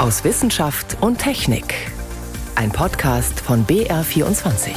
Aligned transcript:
aus 0.00 0.24
Wissenschaft 0.24 0.96
und 1.02 1.18
Technik. 1.18 1.74
Ein 2.54 2.72
Podcast 2.72 3.38
von 3.38 3.66
BR24. 3.66 4.70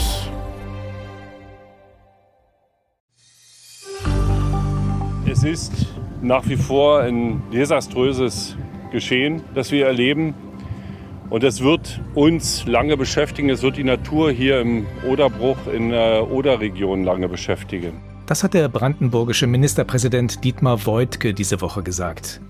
Es 5.25 5.45
ist 5.45 5.71
nach 6.21 6.45
wie 6.49 6.57
vor 6.57 6.99
ein 6.99 7.41
desaströses 7.53 8.57
Geschehen, 8.91 9.41
das 9.55 9.71
wir 9.71 9.85
erleben. 9.85 10.33
Und 11.29 11.45
es 11.45 11.61
wird 11.61 12.01
uns 12.15 12.67
lange 12.67 12.97
beschäftigen. 12.97 13.49
Es 13.49 13.63
wird 13.63 13.77
die 13.77 13.85
Natur 13.85 14.29
hier 14.29 14.59
im 14.59 14.85
Oderbruch 15.07 15.67
in 15.73 15.91
der 15.91 16.29
Oderregion 16.29 17.05
lange 17.05 17.29
beschäftigen. 17.29 17.93
Das 18.25 18.43
hat 18.43 18.53
der 18.53 18.67
brandenburgische 18.67 19.47
Ministerpräsident 19.47 20.43
Dietmar 20.43 20.85
Woidke 20.85 21.33
diese 21.33 21.61
Woche 21.61 21.81
gesagt. 21.81 22.41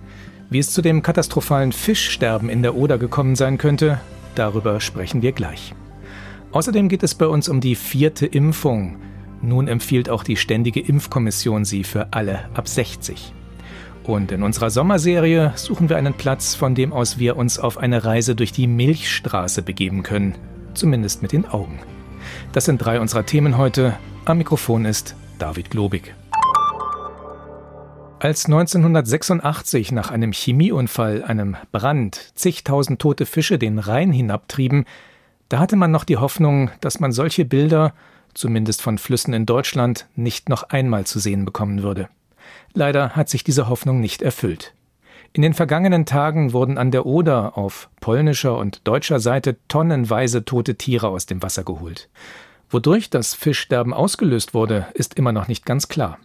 Wie 0.53 0.59
es 0.59 0.69
zu 0.69 0.83
dem 0.83 1.01
katastrophalen 1.01 1.71
Fischsterben 1.71 2.47
in 2.47 2.61
der 2.61 2.75
Oder 2.75 2.99
gekommen 2.99 3.35
sein 3.35 3.57
könnte, 3.57 3.99
darüber 4.35 4.79
sprechen 4.81 5.23
wir 5.23 5.31
gleich. 5.31 5.73
Außerdem 6.51 6.89
geht 6.89 7.01
es 7.01 7.15
bei 7.15 7.25
uns 7.25 7.49
um 7.49 7.59
die 7.59 7.73
vierte 7.73 8.27
Impfung. 8.27 8.97
Nun 9.41 9.67
empfiehlt 9.67 10.11
auch 10.11 10.23
die 10.23 10.35
Ständige 10.35 10.79
Impfkommission 10.79 11.65
sie 11.65 11.83
für 11.83 12.13
alle 12.13 12.41
ab 12.53 12.67
60. 12.67 13.33
Und 14.03 14.31
in 14.31 14.43
unserer 14.43 14.69
Sommerserie 14.69 15.53
suchen 15.55 15.89
wir 15.89 15.97
einen 15.97 16.13
Platz, 16.13 16.53
von 16.53 16.75
dem 16.75 16.93
aus 16.93 17.17
wir 17.17 17.35
uns 17.35 17.57
auf 17.57 17.79
eine 17.79 18.05
Reise 18.05 18.35
durch 18.35 18.51
die 18.51 18.67
Milchstraße 18.67 19.63
begeben 19.63 20.03
können. 20.03 20.35
Zumindest 20.75 21.23
mit 21.23 21.31
den 21.31 21.47
Augen. 21.47 21.79
Das 22.51 22.65
sind 22.65 22.77
drei 22.77 22.99
unserer 22.99 23.25
Themen 23.25 23.57
heute. 23.57 23.95
Am 24.25 24.37
Mikrofon 24.37 24.85
ist 24.85 25.15
David 25.39 25.71
Globig. 25.71 26.13
Als 28.23 28.45
1986 28.45 29.91
nach 29.91 30.09
einem 30.09 30.31
Chemieunfall, 30.31 31.25
einem 31.25 31.57
Brand, 31.73 32.31
zigtausend 32.35 33.01
tote 33.01 33.25
Fische 33.25 33.59
den 33.59 33.79
Rhein 33.79 34.13
hinabtrieben, 34.13 34.85
da 35.49 35.59
hatte 35.59 35.75
man 35.75 35.91
noch 35.91 36.05
die 36.05 36.15
Hoffnung, 36.15 36.71
dass 36.79 37.01
man 37.01 37.11
solche 37.11 37.43
Bilder, 37.43 37.93
zumindest 38.33 38.81
von 38.81 38.97
Flüssen 38.97 39.33
in 39.33 39.45
Deutschland, 39.45 40.07
nicht 40.15 40.47
noch 40.47 40.63
einmal 40.63 41.03
zu 41.05 41.19
sehen 41.19 41.43
bekommen 41.43 41.83
würde. 41.83 42.07
Leider 42.73 43.09
hat 43.09 43.27
sich 43.27 43.43
diese 43.43 43.67
Hoffnung 43.67 43.99
nicht 43.99 44.21
erfüllt. 44.21 44.73
In 45.33 45.41
den 45.41 45.53
vergangenen 45.53 46.05
Tagen 46.05 46.53
wurden 46.53 46.77
an 46.77 46.91
der 46.91 47.05
Oder 47.05 47.57
auf 47.57 47.89
polnischer 47.99 48.57
und 48.57 48.87
deutscher 48.87 49.19
Seite 49.19 49.57
tonnenweise 49.67 50.45
tote 50.45 50.75
Tiere 50.75 51.09
aus 51.09 51.25
dem 51.25 51.43
Wasser 51.43 51.65
geholt. 51.65 52.07
Wodurch 52.69 53.09
das 53.09 53.33
Fischsterben 53.33 53.93
ausgelöst 53.93 54.53
wurde, 54.53 54.87
ist 54.93 55.15
immer 55.15 55.33
noch 55.33 55.49
nicht 55.49 55.65
ganz 55.65 55.89
klar. 55.89 56.19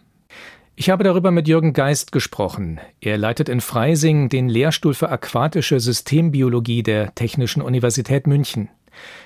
Ich 0.81 0.89
habe 0.89 1.03
darüber 1.03 1.29
mit 1.29 1.49
Jürgen 1.49 1.73
Geist 1.73 2.13
gesprochen. 2.13 2.79
Er 3.01 3.17
leitet 3.17 3.49
in 3.49 3.59
Freising 3.59 4.29
den 4.29 4.47
Lehrstuhl 4.47 4.93
für 4.93 5.09
aquatische 5.09 5.77
Systembiologie 5.81 6.83
der 6.83 7.13
Technischen 7.15 7.61
Universität 7.61 8.27
München. 8.27 8.69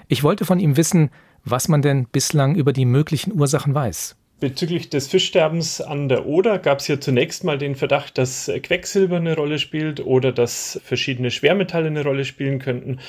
Ich 0.07 0.23
wollte 0.23 0.45
von 0.45 0.59
ihm 0.59 0.77
wissen, 0.77 1.11
was 1.45 1.67
man 1.67 1.83
denn 1.83 2.07
bislang 2.11 2.55
über 2.55 2.73
die 2.73 2.85
möglichen 2.85 3.39
Ursachen 3.39 3.75
weiß. 3.75 4.15
Bezüglich 4.39 4.89
des 4.89 5.07
Fischsterbens 5.07 5.79
an 5.79 6.09
der 6.09 6.25
Oder 6.25 6.57
gab 6.57 6.79
es 6.79 6.87
ja 6.87 6.99
zunächst 6.99 7.43
mal 7.43 7.59
den 7.59 7.75
Verdacht, 7.75 8.17
dass 8.17 8.51
Quecksilber 8.63 9.17
eine 9.17 9.35
Rolle 9.35 9.59
spielt 9.59 10.03
oder 10.03 10.31
dass 10.31 10.81
verschiedene 10.83 11.29
Schwermetalle 11.29 11.85
eine 11.85 12.03
Rolle 12.03 12.25
spielen 12.25 12.57
könnten. 12.57 12.99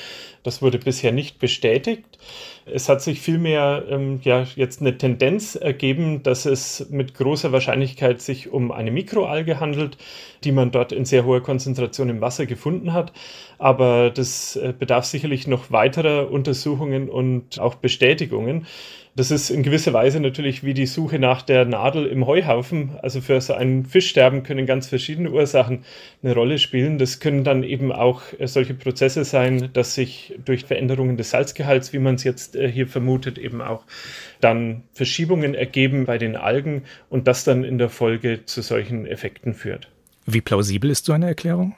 Das 0.45 0.61
wurde 0.61 0.77
bisher 0.77 1.11
nicht 1.11 1.39
bestätigt. 1.39 2.19
Es 2.67 2.87
hat 2.87 3.01
sich 3.01 3.19
vielmehr 3.19 3.83
ähm, 3.89 4.19
ja, 4.21 4.45
jetzt 4.55 4.79
eine 4.79 4.95
Tendenz 4.95 5.55
ergeben, 5.55 6.21
dass 6.21 6.45
es 6.45 6.87
mit 6.91 7.15
großer 7.15 7.51
Wahrscheinlichkeit 7.51 8.21
sich 8.21 8.53
um 8.53 8.71
eine 8.71 8.91
Mikroalge 8.91 9.59
handelt, 9.59 9.97
die 10.43 10.51
man 10.51 10.69
dort 10.69 10.91
in 10.91 11.03
sehr 11.03 11.25
hoher 11.25 11.41
Konzentration 11.41 12.09
im 12.09 12.21
Wasser 12.21 12.45
gefunden 12.45 12.93
hat. 12.93 13.11
Aber 13.57 14.11
das 14.11 14.55
äh, 14.55 14.71
bedarf 14.77 15.05
sicherlich 15.05 15.47
noch 15.47 15.71
weiterer 15.71 16.29
Untersuchungen 16.29 17.09
und 17.09 17.59
auch 17.59 17.73
Bestätigungen. 17.73 18.67
Das 19.17 19.31
ist 19.31 19.49
in 19.49 19.63
gewisser 19.63 19.93
Weise 19.93 20.19
natürlich 20.19 20.65
wie 20.65 20.73
die 20.73 20.87
Suche 20.87 21.19
nach 21.19 21.41
der 21.41 21.63
Nadel 21.63 22.05
im 22.05 22.27
Heuhaufen. 22.27 22.99
Also 23.01 23.21
für 23.21 23.39
so 23.39 23.53
ein 23.53 23.85
Fischsterben 23.85 24.43
können 24.43 24.65
ganz 24.65 24.87
verschiedene 24.87 25.31
Ursachen 25.31 25.85
eine 26.21 26.33
Rolle 26.33 26.59
spielen. 26.59 26.97
Das 26.97 27.21
können 27.21 27.45
dann 27.45 27.63
eben 27.63 27.93
auch 27.93 28.21
äh, 28.37 28.47
solche 28.47 28.73
Prozesse 28.73 29.23
sein, 29.23 29.69
dass 29.71 29.95
sich 29.95 30.34
durch 30.43 30.65
Veränderungen 30.65 31.17
des 31.17 31.29
Salzgehalts, 31.29 31.93
wie 31.93 31.99
man 31.99 32.15
es 32.15 32.23
jetzt 32.23 32.55
äh, 32.55 32.69
hier 32.71 32.87
vermutet, 32.87 33.37
eben 33.37 33.61
auch 33.61 33.83
dann 34.41 34.83
Verschiebungen 34.93 35.53
ergeben 35.55 36.05
bei 36.05 36.17
den 36.17 36.35
Algen 36.35 36.83
und 37.09 37.27
das 37.27 37.43
dann 37.43 37.63
in 37.63 37.77
der 37.77 37.89
Folge 37.89 38.45
zu 38.45 38.61
solchen 38.61 39.05
Effekten 39.05 39.53
führt. 39.53 39.89
Wie 40.25 40.41
plausibel 40.41 40.89
ist 40.89 41.05
so 41.05 41.13
eine 41.13 41.27
Erklärung? 41.27 41.75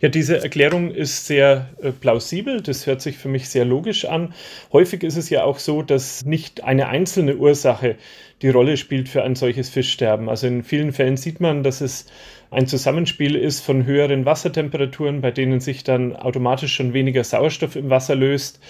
Ja, 0.00 0.08
diese 0.08 0.42
Erklärung 0.42 0.90
ist 0.90 1.26
sehr 1.26 1.68
äh, 1.80 1.92
plausibel. 1.92 2.60
Das 2.60 2.86
hört 2.86 3.00
sich 3.00 3.18
für 3.18 3.28
mich 3.28 3.48
sehr 3.48 3.64
logisch 3.64 4.04
an. 4.04 4.34
Häufig 4.72 5.02
ist 5.02 5.16
es 5.16 5.30
ja 5.30 5.44
auch 5.44 5.58
so, 5.58 5.82
dass 5.82 6.24
nicht 6.24 6.64
eine 6.64 6.88
einzelne 6.88 7.36
Ursache 7.36 7.96
die 8.42 8.48
Rolle 8.48 8.76
spielt 8.76 9.08
für 9.08 9.22
ein 9.22 9.36
solches 9.36 9.68
Fischsterben. 9.68 10.28
Also 10.28 10.46
in 10.46 10.64
vielen 10.64 10.92
Fällen 10.92 11.16
sieht 11.16 11.40
man, 11.40 11.62
dass 11.62 11.80
es 11.80 12.06
ein 12.50 12.66
Zusammenspiel 12.66 13.36
ist 13.36 13.60
von 13.60 13.84
höheren 13.84 14.24
Wassertemperaturen, 14.24 15.20
bei 15.20 15.30
denen 15.30 15.60
sich 15.60 15.84
dann 15.84 16.16
automatisch 16.16 16.74
schon 16.74 16.92
weniger 16.92 17.22
Sauerstoff 17.22 17.76
im 17.76 17.90
Wasser 17.90 18.16
löst 18.16 18.60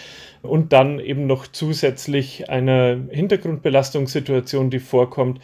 und 0.42 0.72
dann 0.72 1.00
eben 1.00 1.26
noch 1.26 1.46
zusätzlich 1.46 2.50
einer 2.50 2.98
Hintergrundbelastungssituation, 3.10 4.70
die 4.70 4.80
vorkommt, 4.80 5.40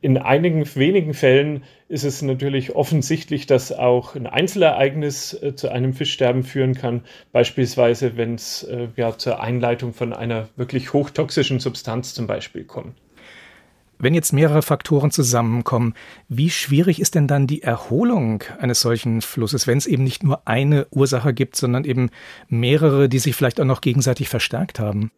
in 0.00 0.16
einigen 0.16 0.64
wenigen 0.76 1.12
Fällen 1.12 1.64
ist 1.88 2.04
es 2.04 2.22
natürlich 2.22 2.76
offensichtlich, 2.76 3.46
dass 3.46 3.72
auch 3.72 4.14
ein 4.14 4.28
Einzelereignis 4.28 5.34
äh, 5.34 5.56
zu 5.56 5.70
einem 5.70 5.92
Fischsterben 5.92 6.44
führen 6.44 6.74
kann, 6.74 7.02
beispielsweise 7.32 8.16
wenn 8.16 8.34
es 8.34 8.62
äh, 8.62 8.88
ja 8.96 9.18
zur 9.18 9.40
Einleitung 9.40 9.92
von 9.94 10.12
einer 10.12 10.48
wirklich 10.56 10.92
hochtoxischen 10.92 11.58
Substanz 11.58 12.14
zum 12.14 12.28
Beispiel 12.28 12.64
kommt. 12.64 12.94
Wenn 13.98 14.14
jetzt 14.14 14.32
mehrere 14.32 14.62
Faktoren 14.62 15.10
zusammenkommen, 15.10 15.94
wie 16.28 16.50
schwierig 16.50 17.00
ist 17.00 17.14
denn 17.14 17.26
dann 17.26 17.46
die 17.46 17.62
Erholung 17.62 18.44
eines 18.58 18.80
solchen 18.80 19.22
Flusses, 19.22 19.66
wenn 19.66 19.78
es 19.78 19.86
eben 19.86 20.04
nicht 20.04 20.22
nur 20.22 20.46
eine 20.46 20.86
Ursache 20.90 21.34
gibt, 21.34 21.56
sondern 21.56 21.84
eben 21.84 22.10
mehrere, 22.48 23.08
die 23.08 23.18
sich 23.18 23.34
vielleicht 23.34 23.60
auch 23.60 23.64
noch 23.64 23.80
gegenseitig 23.80 24.28
verstärkt 24.28 24.78
haben? 24.78 25.10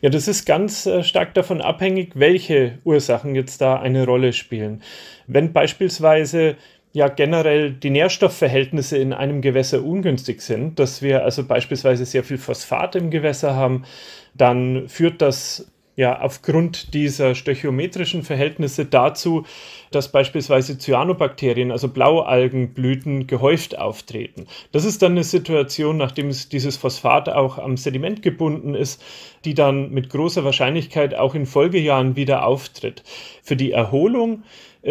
Ja, 0.00 0.10
das 0.10 0.28
ist 0.28 0.46
ganz 0.46 0.86
äh, 0.86 1.02
stark 1.02 1.34
davon 1.34 1.60
abhängig, 1.60 2.12
welche 2.14 2.78
Ursachen 2.84 3.34
jetzt 3.34 3.60
da 3.60 3.78
eine 3.78 4.04
Rolle 4.04 4.32
spielen. 4.32 4.82
Wenn 5.26 5.52
beispielsweise 5.52 6.56
ja 6.92 7.08
generell 7.08 7.72
die 7.72 7.90
Nährstoffverhältnisse 7.90 8.96
in 8.96 9.12
einem 9.12 9.42
Gewässer 9.42 9.84
ungünstig 9.84 10.40
sind, 10.40 10.78
dass 10.78 11.02
wir 11.02 11.24
also 11.24 11.44
beispielsweise 11.44 12.06
sehr 12.06 12.24
viel 12.24 12.38
Phosphat 12.38 12.96
im 12.96 13.10
Gewässer 13.10 13.54
haben, 13.54 13.84
dann 14.34 14.88
führt 14.88 15.20
das 15.20 15.70
ja 15.96 16.20
aufgrund 16.20 16.92
dieser 16.94 17.34
stöchiometrischen 17.34 18.22
Verhältnisse 18.22 18.84
dazu, 18.84 19.44
dass 19.90 20.12
beispielsweise 20.12 20.78
Cyanobakterien, 20.78 21.72
also 21.72 21.88
Blaualgenblüten, 21.88 23.26
gehäuft 23.26 23.78
auftreten. 23.78 24.46
Das 24.72 24.84
ist 24.84 25.02
dann 25.02 25.12
eine 25.12 25.24
Situation, 25.24 25.96
nachdem 25.96 26.30
dieses 26.52 26.76
Phosphat 26.76 27.30
auch 27.30 27.58
am 27.58 27.76
Sediment 27.78 28.22
gebunden 28.22 28.74
ist, 28.74 29.02
die 29.44 29.54
dann 29.54 29.90
mit 29.90 30.10
großer 30.10 30.44
Wahrscheinlichkeit 30.44 31.14
auch 31.14 31.34
in 31.34 31.46
Folgejahren 31.46 32.14
wieder 32.14 32.44
auftritt. 32.46 33.02
Für 33.42 33.56
die 33.56 33.72
Erholung 33.72 34.42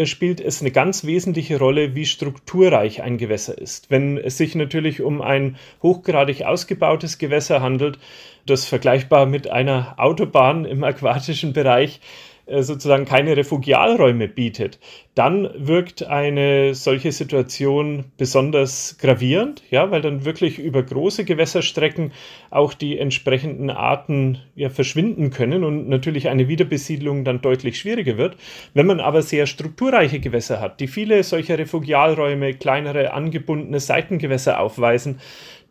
spielt 0.04 0.42
es 0.42 0.62
eine 0.62 0.72
ganz 0.72 1.06
wesentliche 1.06 1.58
Rolle, 1.58 1.96
wie 1.96 2.06
strukturreich 2.06 3.02
ein 3.02 3.18
Gewässer 3.18 3.58
ist. 3.58 3.90
Wenn 3.90 4.18
es 4.18 4.38
sich 4.38 4.56
natürlich 4.56 5.02
um 5.02 5.22
ein 5.22 5.58
hochgradig 5.82 6.44
ausgebautes 6.44 7.18
Gewässer 7.18 7.62
handelt, 7.62 7.98
das 8.46 8.66
vergleichbar 8.66 9.26
mit 9.26 9.50
einer 9.50 9.96
Autobahn 9.98 10.66
im 10.66 10.84
aquatischen 10.84 11.54
Bereich 11.54 12.00
äh, 12.00 12.35
sozusagen 12.48 13.06
keine 13.06 13.36
Refugialräume 13.36 14.28
bietet, 14.28 14.80
dann 15.16 15.50
wirkt 15.56 16.04
eine 16.04 16.76
solche 16.76 17.12
Situation 17.12 18.06
besonders 18.18 18.98
gravierend, 19.00 19.64
ja, 19.72 19.90
weil 19.90 20.02
dann 20.02 20.26
wirklich 20.26 20.60
über 20.60 20.84
große 20.84 21.26
Gewässerstrecken 21.26 22.12
auch 22.52 22.74
die 22.74 23.00
entsprechenden 23.00 23.70
Arten 23.70 24.40
ja 24.56 24.70
verschwinden 24.70 25.32
können 25.32 25.64
und 25.64 25.90
natürlich 25.90 26.28
eine 26.30 26.48
Wiederbesiedlung 26.48 27.24
dann 27.24 27.42
deutlich 27.42 27.80
schwieriger 27.80 28.18
wird. 28.18 28.38
Wenn 28.74 28.86
man 28.86 29.00
aber 29.00 29.22
sehr 29.22 29.48
strukturreiche 29.48 30.20
Gewässer 30.20 30.60
hat, 30.62 30.80
die 30.80 30.88
viele 30.88 31.24
solcher 31.24 31.58
Refugialräume, 31.58 32.54
kleinere 32.54 33.14
angebundene 33.14 33.80
Seitengewässer 33.80 34.60
aufweisen, 34.60 35.20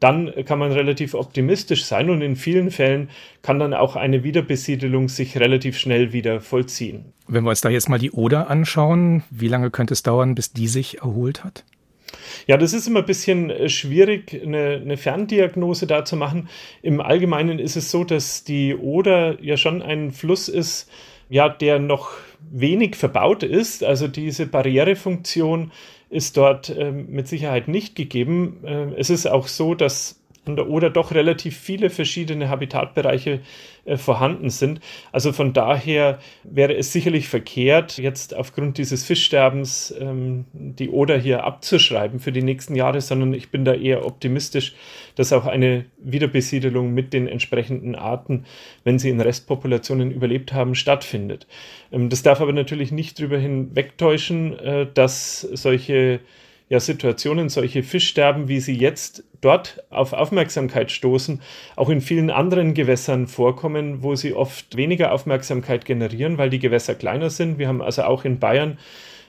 dann 0.05 0.31
kann 0.45 0.59
man 0.59 0.71
relativ 0.71 1.15
optimistisch 1.15 1.87
sein 1.87 2.11
und 2.11 2.21
in 2.21 2.37
vielen 2.37 2.71
Fällen 2.71 3.09
kann 3.41 3.59
dann 3.59 3.73
auch 3.73 3.97
eine 3.97 4.23
Wiederbesiedelung 4.23 5.09
sich 5.09 5.39
relativ 5.39 5.79
schnell 5.79 6.13
wieder 6.13 6.43
vollziehen. 6.43 7.15
Wenn 7.27 7.43
wir 7.43 7.49
uns 7.49 7.63
da 7.63 7.71
jetzt 7.71 7.89
mal 7.89 7.99
die 7.99 8.11
Oder 8.11 8.51
anschauen, 8.51 9.23
wie 9.31 9.49
lange 9.49 9.71
könnte 9.71 9.95
es 9.95 10.03
dauern, 10.03 10.35
bis 10.35 10.53
die 10.53 10.69
sich 10.69 10.99
erholt 10.99 11.43
hat? 11.43 11.65
Ja, 12.47 12.59
das 12.59 12.75
ist 12.75 12.87
immer 12.87 12.99
ein 12.99 13.07
bisschen 13.07 13.49
äh, 13.49 13.71
schwierig, 13.71 14.39
eine, 14.45 14.79
eine, 14.83 14.99
Ferndiagnose 14.99 15.87
da 15.87 16.05
zu 16.05 16.17
machen. 16.17 16.51
Im 16.83 17.01
Allgemeinen 17.01 17.59
ist 17.59 17.77
es 17.77 17.91
so, 17.91 18.05
dass 18.05 18.45
die 18.45 18.75
Oder 18.75 19.43
ja 19.43 19.57
schon 19.57 19.81
ein 19.81 20.11
Fluss 20.11 20.51
ist, 20.51 20.91
ja, 21.31 21.49
der 21.49 21.79
noch 21.79 22.11
wenig 22.53 22.97
verbaut 22.97 23.43
ist. 23.43 23.83
Also 23.83 24.07
diese 24.07 24.45
Barrierefunktion 24.45 25.73
ist 26.09 26.37
dort 26.37 26.71
äh, 26.71 26.91
mit 26.91 27.29
Sicherheit 27.29 27.69
nicht 27.69 27.97
gegeben. 27.97 28.61
Äh, 28.65 28.95
es 28.97 29.11
ist 29.11 29.27
auch 29.27 29.49
so, 29.49 29.75
dass 29.75 30.24
oder 30.47 30.91
doch 30.91 31.13
relativ 31.13 31.57
viele 31.59 31.91
verschiedene 31.91 32.49
Habitatbereiche 32.49 33.41
äh, 33.85 33.97
vorhanden 33.97 34.51
sind. 34.51 34.81
Also 35.13 35.33
von 35.33 35.53
daher 35.53 36.19
wäre 36.43 36.75
es 36.75 36.93
sicherlich 36.93 37.29
verkehrt, 37.29 37.99
jetzt 37.99 38.35
aufgrund 38.35 38.79
dieses 38.79 39.05
Fischsterbens 39.05 39.95
ähm, 39.99 40.47
die 40.53 40.89
Oder 40.89 41.19
hier 41.19 41.45
abzuschreiben 41.45 42.21
für 42.21 42.33
die 42.33 42.43
nächsten 42.43 42.75
Jahre, 42.75 43.01
sondern 43.01 43.35
ich 43.35 43.51
bin 43.51 43.65
da 43.65 43.75
eher 43.75 44.07
optimistisch, 44.07 44.75
dass 45.17 45.33
auch 45.33 45.47
eine 45.47 45.85
Wiederbesiedelung 45.99 46.95
mit 46.95 47.13
den 47.13 47.29
entsprechenden 47.29 47.95
Arten, 47.95 48.45
wenn 48.85 48.99
sie 48.99 49.11
in 49.11 49.21
Restpopulationen 49.21 50.11
überlebt 50.11 50.53
haben, 50.53 50.75
stattfindet. 50.75 51.47
Ähm, 51.93 52.09
das 52.09 52.23
darf 52.23 52.41
aber 52.41 52.53
natürlich 52.53 52.93
nicht 52.93 53.19
darüber 53.19 53.39
hinwegtäuschen, 53.39 54.59
äh, 54.59 54.87
dass 54.93 55.41
solche 55.41 56.21
ja, 56.69 56.81
Situationen, 56.81 57.49
solche 57.49 57.83
Fischsterben, 57.83 58.49
wie 58.49 58.61
sie 58.61 58.75
jetzt 58.75 59.25
dort 59.41 59.85
auf 59.91 60.13
Aufmerksamkeit 60.15 60.91
stoßen, 60.91 61.43
auch 61.77 61.91
in 61.91 62.01
vielen 62.01 62.31
anderen 62.31 62.73
Gewässern 62.73 63.27
vorkommen, 63.27 64.03
wo 64.03 64.15
sie 64.17 64.33
oft 64.33 64.77
weniger 64.77 65.13
Aufmerksamkeit 65.13 65.85
generieren, 65.85 66.39
weil 66.39 66.51
die 66.51 66.59
Gewässer 66.59 66.95
kleiner 66.95 67.29
sind. 67.29 67.59
Wir 67.59 67.69
haben 67.69 67.83
also 67.83 68.05
auch 68.05 68.25
in 68.25 68.39
Bayern 68.39 68.79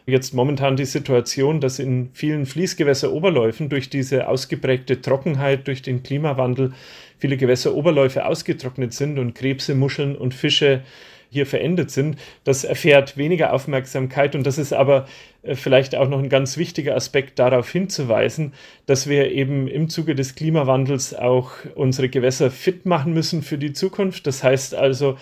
jetzt 0.06 0.34
momentan 0.34 0.78
die 0.78 0.86
Situation, 0.86 1.60
dass 1.60 1.80
in 1.80 2.10
vielen 2.14 2.46
Fließgewässeroberläufen 2.46 3.70
durch 3.70 3.90
diese 3.90 4.28
ausgeprägte 4.28 5.02
Trockenheit, 5.02 5.68
durch 5.68 5.82
den 5.82 6.04
Klimawandel 6.04 6.74
viele 7.18 7.38
Gewässeroberläufe 7.38 8.26
ausgetrocknet 8.26 8.94
sind 8.94 9.20
und 9.20 9.34
Krebse, 9.36 9.76
Muscheln 9.76 10.16
und 10.16 10.34
Fische 10.34 10.84
hier 11.30 11.46
verendet 11.46 11.92
sind. 11.92 12.18
Das 12.44 12.64
erfährt 12.64 13.18
weniger 13.18 13.54
Aufmerksamkeit 13.54 14.36
und 14.36 14.46
das 14.46 14.58
ist 14.58 14.74
aber 14.74 15.06
äh, 15.44 15.56
vielleicht 15.56 15.96
auch 15.96 16.10
noch 16.10 16.20
ein 16.20 16.30
ganz 16.30 16.58
wichtiger 16.58 16.96
Aspekt 16.96 17.40
darauf 17.40 17.70
hinzuweisen, 17.70 18.54
dass 18.86 19.08
wir 19.08 19.32
eben 19.32 19.68
im 19.68 19.90
Zuge 19.90 20.16
des 20.16 20.36
Klimawandels 20.36 21.14
auch 21.14 21.52
unsere 21.76 22.10
Gewässer 22.10 22.52
fit 22.52 22.86
machen 22.86 23.14
müssen 23.14 23.42
für 23.42 23.58
die 23.58 23.74
Zukunft. 23.74 24.28
Das 24.28 24.44
heißt 24.44 24.76
also, 24.76 25.18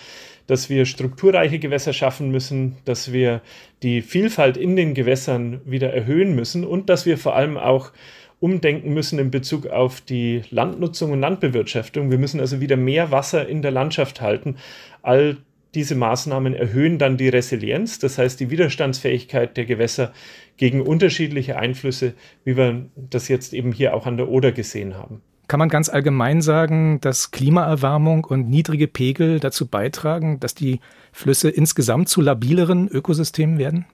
dass 0.46 0.68
wir 0.68 0.84
strukturreiche 0.84 1.58
Gewässer 1.58 1.92
schaffen 1.92 2.30
müssen, 2.30 2.76
dass 2.84 3.12
wir 3.12 3.40
die 3.82 4.02
Vielfalt 4.02 4.56
in 4.56 4.76
den 4.76 4.94
Gewässern 4.94 5.60
wieder 5.64 5.92
erhöhen 5.92 6.34
müssen 6.34 6.64
und 6.64 6.90
dass 6.90 7.06
wir 7.06 7.16
vor 7.18 7.34
allem 7.34 7.56
auch 7.56 7.92
umdenken 8.40 8.92
müssen 8.92 9.18
in 9.18 9.30
Bezug 9.30 9.68
auf 9.68 10.02
die 10.02 10.42
Landnutzung 10.50 11.12
und 11.12 11.20
Landbewirtschaftung. 11.20 12.10
Wir 12.10 12.18
müssen 12.18 12.40
also 12.40 12.60
wieder 12.60 12.76
mehr 12.76 13.10
Wasser 13.10 13.48
in 13.48 13.62
der 13.62 13.70
Landschaft 13.70 14.20
halten. 14.20 14.56
All 15.02 15.38
diese 15.74 15.94
Maßnahmen 15.94 16.54
erhöhen 16.54 16.98
dann 16.98 17.16
die 17.16 17.28
Resilienz, 17.28 17.98
das 17.98 18.18
heißt 18.18 18.40
die 18.40 18.50
Widerstandsfähigkeit 18.50 19.56
der 19.56 19.64
Gewässer 19.64 20.12
gegen 20.56 20.80
unterschiedliche 20.80 21.56
Einflüsse, 21.56 22.14
wie 22.44 22.56
wir 22.56 22.86
das 22.96 23.28
jetzt 23.28 23.52
eben 23.52 23.72
hier 23.72 23.94
auch 23.94 24.06
an 24.06 24.16
der 24.16 24.28
Oder 24.28 24.52
gesehen 24.52 24.94
haben. 24.94 25.20
Kann 25.46 25.58
man 25.58 25.68
ganz 25.68 25.90
allgemein 25.90 26.40
sagen, 26.40 27.00
dass 27.00 27.30
Klimaerwärmung 27.30 28.24
und 28.24 28.48
niedrige 28.48 28.88
Pegel 28.88 29.40
dazu 29.40 29.66
beitragen, 29.66 30.40
dass 30.40 30.54
die 30.54 30.80
Flüsse 31.12 31.50
insgesamt 31.50 32.08
zu 32.08 32.22
labileren 32.22 32.88
Ökosystemen 32.88 33.58
werden? 33.58 33.84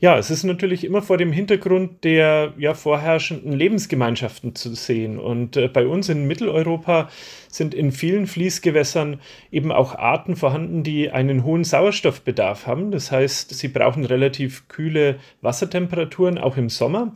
Ja, 0.00 0.18
es 0.18 0.30
ist 0.30 0.44
natürlich 0.44 0.84
immer 0.84 1.02
vor 1.02 1.16
dem 1.16 1.32
Hintergrund 1.32 2.04
der 2.04 2.52
ja, 2.58 2.74
vorherrschenden 2.74 3.52
Lebensgemeinschaften 3.52 4.54
zu 4.54 4.74
sehen. 4.74 5.18
Und 5.18 5.56
äh, 5.56 5.68
bei 5.68 5.86
uns 5.86 6.08
in 6.08 6.26
Mitteleuropa 6.26 7.08
sind 7.48 7.74
in 7.74 7.92
vielen 7.92 8.26
Fließgewässern 8.26 9.20
eben 9.50 9.72
auch 9.72 9.94
Arten 9.94 10.36
vorhanden, 10.36 10.82
die 10.82 11.10
einen 11.10 11.44
hohen 11.44 11.64
Sauerstoffbedarf 11.64 12.66
haben. 12.66 12.90
Das 12.90 13.10
heißt, 13.10 13.54
sie 13.54 13.68
brauchen 13.68 14.04
relativ 14.04 14.68
kühle 14.68 15.16
Wassertemperaturen, 15.40 16.38
auch 16.38 16.56
im 16.56 16.68
Sommer. 16.68 17.14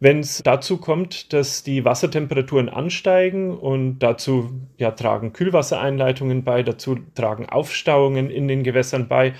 Wenn 0.00 0.20
es 0.20 0.42
dazu 0.42 0.78
kommt, 0.78 1.32
dass 1.32 1.62
die 1.62 1.84
Wassertemperaturen 1.84 2.68
ansteigen 2.68 3.56
und 3.56 4.00
dazu 4.00 4.50
ja, 4.76 4.90
tragen 4.90 5.32
Kühlwassereinleitungen 5.32 6.44
bei, 6.44 6.62
dazu 6.62 6.98
tragen 7.14 7.48
Aufstauungen 7.48 8.28
in 8.28 8.48
den 8.48 8.64
Gewässern 8.64 9.08
bei, 9.08 9.34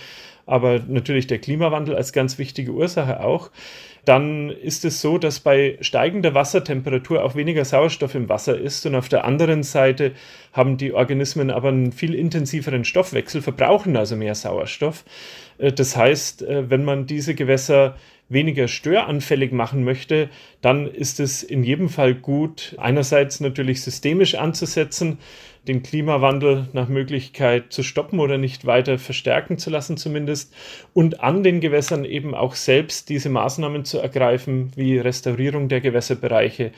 aber 0.47 0.81
natürlich 0.87 1.27
der 1.27 1.39
Klimawandel 1.39 1.97
als 1.97 2.13
ganz 2.13 2.39
wichtige 2.39 2.73
Ursache 2.73 3.21
auch, 3.21 3.51
dann 4.05 4.51
ist 4.51 4.85
es 4.85 5.01
so, 5.01 5.17
dass 5.17 5.41
bei 5.41 5.79
steigender 5.81 6.35
Wassertemperatur 6.35 7.25
auch 7.25 7.35
weniger 7.35 7.65
Sauerstoff 7.65 8.15
im 8.15 8.29
Wasser 8.29 8.59
ist 8.59 8.85
und 8.85 8.95
auf 8.95 9.09
der 9.09 9.25
anderen 9.25 9.63
Seite 9.63 10.13
haben 10.53 10.77
die 10.77 10.93
Organismen 10.93 11.51
aber 11.51 11.69
einen 11.69 11.93
viel 11.93 12.15
intensiveren 12.15 12.85
Stoffwechsel, 12.85 13.41
verbrauchen 13.41 13.97
also 13.97 14.17
mehr 14.17 14.35
Sauerstoff. 14.35 15.05
Äh, 15.59 15.73
das 15.73 15.97
heißt, 15.97 16.43
äh, 16.43 16.71
wenn 16.71 16.85
man 16.85 17.07
diese 17.07 17.35
Gewässer 17.35 17.97
weniger 18.29 18.69
störanfällig 18.69 19.53
machen 19.53 19.85
möchte, 19.85 20.31
dann 20.63 20.87
ist 20.87 21.21
es 21.21 21.43
in 21.43 21.63
jedem 21.63 21.89
Fall 21.89 22.15
gut, 22.15 22.75
einerseits 22.79 23.41
natürlich 23.41 23.83
systemisch 23.83 24.35
anzusetzen, 24.35 25.19
den 25.69 25.83
Klimawandel 25.83 26.69
nach 26.73 26.89
Möglichkeit 26.89 27.73
zu 27.73 27.83
stoppen 27.83 28.21
oder 28.21 28.39
nicht 28.39 28.67
weiter 28.67 28.99
verstärken 28.99 29.59
zu 29.59 29.71
lassen 29.71 29.97
zumindest 29.97 30.55
und 30.93 31.21
an 31.21 31.43
den 31.43 31.61
Gewässern 31.61 32.05
eben 32.05 32.35
auch 32.35 32.55
selbst 32.55 33.09
diese 33.09 33.31
Maßnahmen 33.31 33.85
zu 33.85 33.99
ergreifen, 33.99 34.73
wie 34.77 34.99
Restaurierung 34.99 35.69
der 35.69 35.81
Gewässerbereiche, 35.81 36.73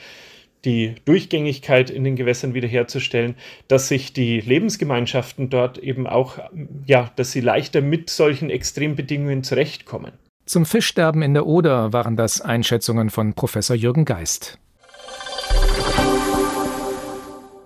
die 0.66 0.96
Durchgängigkeit 1.06 1.88
in 1.88 2.04
den 2.04 2.16
Gewässern 2.16 2.52
wiederherzustellen, 2.52 3.36
dass 3.68 3.88
sich 3.88 4.12
die 4.12 4.40
Lebensgemeinschaften 4.40 5.48
dort 5.48 5.78
eben 5.78 6.06
auch, 6.06 6.38
ja, 6.84 7.10
dass 7.16 7.32
sie 7.32 7.40
leichter 7.40 7.80
mit 7.80 8.10
solchen 8.10 8.50
Extrembedingungen 8.50 9.44
zurechtkommen. 9.44 10.12
Zum 10.44 10.66
Fischsterben 10.66 11.22
in 11.22 11.34
der 11.34 11.46
Oder 11.46 11.92
waren 11.92 12.16
das 12.16 12.40
Einschätzungen 12.40 13.10
von 13.10 13.34
Professor 13.34 13.74
Jürgen 13.74 14.04
Geist. 14.04 14.58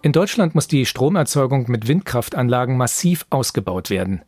In 0.03 0.13
Deutschland 0.13 0.55
muss 0.55 0.67
die 0.67 0.87
Stromerzeugung 0.87 1.71
mit 1.71 1.87
Windkraftanlagen 1.87 2.77
massiv 2.79 3.27
ausgebaut 3.29 3.91
werden. 3.91 4.23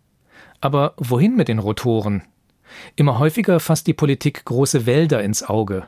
Aber 0.60 0.92
wohin 0.98 1.34
mit 1.34 1.48
den 1.48 1.58
Rotoren? 1.58 2.22
Immer 2.94 3.18
häufiger 3.18 3.58
fasst 3.58 3.86
die 3.86 3.94
Politik 3.94 4.44
große 4.44 4.84
Wälder 4.84 5.22
ins 5.22 5.42
Auge. 5.42 5.86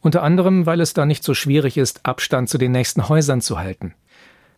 Unter 0.00 0.22
anderem, 0.22 0.66
weil 0.66 0.80
es 0.80 0.94
da 0.94 1.06
nicht 1.06 1.24
so 1.24 1.34
schwierig 1.34 1.76
ist, 1.76 2.04
Abstand 2.04 2.48
zu 2.48 2.58
den 2.58 2.72
nächsten 2.72 3.08
Häusern 3.08 3.40
zu 3.40 3.58
halten. 3.58 3.94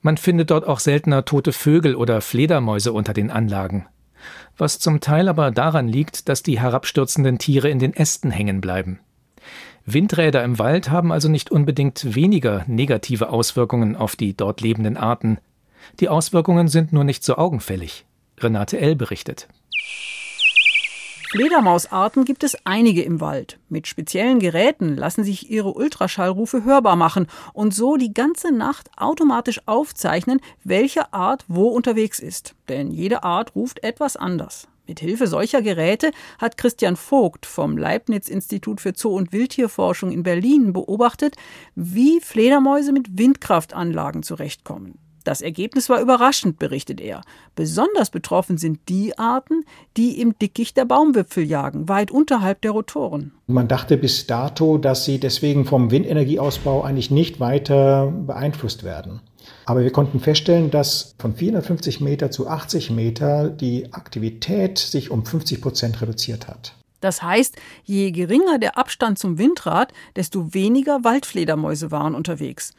Man 0.00 0.16
findet 0.16 0.50
dort 0.50 0.66
auch 0.66 0.78
seltener 0.78 1.24
tote 1.24 1.52
Vögel 1.52 1.94
oder 1.96 2.20
Fledermäuse 2.20 2.92
unter 2.92 3.12
den 3.12 3.30
Anlagen. 3.30 3.86
Was 4.56 4.78
zum 4.78 5.00
Teil 5.00 5.28
aber 5.28 5.50
daran 5.50 5.88
liegt, 5.88 6.28
dass 6.28 6.42
die 6.42 6.58
herabstürzenden 6.58 7.38
Tiere 7.38 7.68
in 7.68 7.78
den 7.78 7.94
Ästen 7.94 8.30
hängen 8.30 8.60
bleiben. 8.60 9.00
Windräder 9.86 10.44
im 10.44 10.58
Wald 10.58 10.90
haben 10.90 11.12
also 11.12 11.28
nicht 11.28 11.50
unbedingt 11.50 12.14
weniger 12.14 12.64
negative 12.66 13.30
Auswirkungen 13.30 13.96
auf 13.96 14.16
die 14.16 14.36
dort 14.36 14.60
lebenden 14.60 14.96
Arten. 14.96 15.38
Die 16.00 16.08
Auswirkungen 16.08 16.68
sind 16.68 16.92
nur 16.92 17.04
nicht 17.04 17.25
so 17.25 17.37
augenfällig. 17.37 18.04
Renate 18.38 18.78
L. 18.78 18.96
berichtet. 18.96 19.48
Fledermausarten 21.30 22.25
gibt 22.25 22.42
es 22.42 22.56
einige 22.64 23.02
im 23.02 23.20
Wald. 23.20 23.58
Mit 23.68 23.87
speziellen 23.87 24.38
Geräten 24.38 24.97
lassen 24.97 25.25
sich 25.25 25.50
ihre 25.50 25.75
Ultraschallrufe 25.75 26.64
hörbar 26.64 26.97
machen 26.97 27.26
und 27.52 27.75
so 27.75 27.97
die 27.97 28.14
ganze 28.14 28.50
Nacht 28.50 28.90
automatisch 28.97 29.61
aufzeichnen, 29.66 30.40
welche 30.64 31.12
Art 31.12 31.44
wo 31.47 31.68
unterwegs 31.68 32.18
ist. 32.18 32.54
Denn 32.70 32.90
jede 32.90 33.25
Art 33.25 33.54
ruft 33.54 33.85
etwas 33.85 34.16
anders. 34.16 34.68
Mit 34.87 35.00
Hilfe 35.00 35.26
solcher 35.26 35.61
Geräte 35.61 36.12
hat 36.38 36.56
Christian 36.56 36.97
Vogt 36.97 37.44
vom 37.44 37.76
Leibniz-Institut 37.76 38.80
für 38.80 38.94
Zoo- 38.97 39.14
und 39.14 39.30
Wildtierforschung 39.30 40.11
in 40.11 40.23
Berlin 40.23 40.73
beobachtet, 40.73 41.37
wie 41.75 42.23
Fledermäuse 42.23 42.92
mit 42.92 43.18
Windkraftanlagen 43.18 44.23
zurechtkommen. 44.23 44.99
Das 45.28 45.42
Ergebnis 45.42 45.90
war 45.90 46.00
überraschend, 46.00 46.58
berichtet 46.58 47.02
er. 47.02 47.20
Besonders 47.54 48.08
betroffen 48.08 48.56
sind 48.56 48.78
die 48.88 49.18
Arten, 49.18 49.66
die 49.99 50.23
im 50.23 50.38
Dickicht 50.38 50.78
der 50.78 50.87
Baumwipfel 50.87 51.44
jagen, 51.44 51.87
weit 51.87 52.11
unterhalb 52.11 52.62
der 52.62 52.70
Rotoren. 52.70 53.32
Man 53.47 53.68
dachte 53.68 53.99
bis 53.99 54.26
dato, 54.26 54.78
dass 54.78 55.04
sie 55.04 55.20
deswegen 55.20 55.66
vom 55.66 55.90
Windenergieausbau 55.90 56.80
eigentlich 56.80 57.11
nicht 57.11 57.40
weiter 57.40 58.11
beeinflusst 58.11 58.85
werden. 58.85 59.20
Aber 59.66 59.82
wir 59.82 59.92
konnten 59.92 60.18
feststellen, 60.18 60.70
dass 60.70 61.14
von 61.18 61.35
450 61.35 62.00
Meter 62.00 62.30
zu 62.30 62.49
80 62.49 62.88
Meter 62.88 63.50
die 63.50 63.92
Aktivität 63.92 64.78
sich 64.78 65.11
um 65.11 65.26
50 65.26 65.61
Prozent 65.61 66.00
reduziert 66.00 66.49
hat. 66.49 66.75
Das 67.02 67.23
heißt, 67.23 67.54
je 67.85 68.12
geringer 68.12 68.58
der 68.58 68.78
Abstand 68.78 69.18
zum 69.18 69.37
Windrad, 69.37 69.92
desto 70.16 70.54
weniger 70.54 71.04
Waldfledermäuse 71.04 71.90
waren 71.90 72.14
unterwegs 72.14 72.73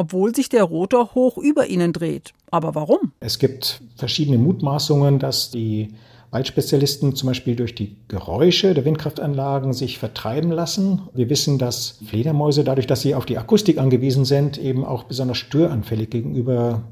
obwohl 0.00 0.34
sich 0.34 0.48
der 0.48 0.64
Rotor 0.64 1.14
hoch 1.14 1.36
über 1.36 1.66
ihnen 1.66 1.92
dreht. 1.92 2.32
Aber 2.50 2.74
warum? 2.74 3.12
Es 3.20 3.38
gibt 3.38 3.82
verschiedene 3.96 4.38
Mutmaßungen, 4.38 5.18
dass 5.18 5.50
die 5.50 5.88
Waldspezialisten 6.30 7.14
zum 7.14 7.26
Beispiel 7.26 7.54
durch 7.54 7.74
die 7.74 7.96
Geräusche 8.08 8.72
der 8.72 8.86
Windkraftanlagen 8.86 9.74
sich 9.74 9.98
vertreiben 9.98 10.52
lassen. 10.52 11.02
Wir 11.12 11.28
wissen, 11.28 11.58
dass 11.58 11.98
Fledermäuse, 12.06 12.64
dadurch, 12.64 12.86
dass 12.86 13.02
sie 13.02 13.14
auf 13.14 13.26
die 13.26 13.36
Akustik 13.36 13.76
angewiesen 13.76 14.24
sind, 14.24 14.56
eben 14.56 14.86
auch 14.86 15.02
besonders 15.02 15.36
störanfällig 15.36 16.08
gegenüber 16.08 16.82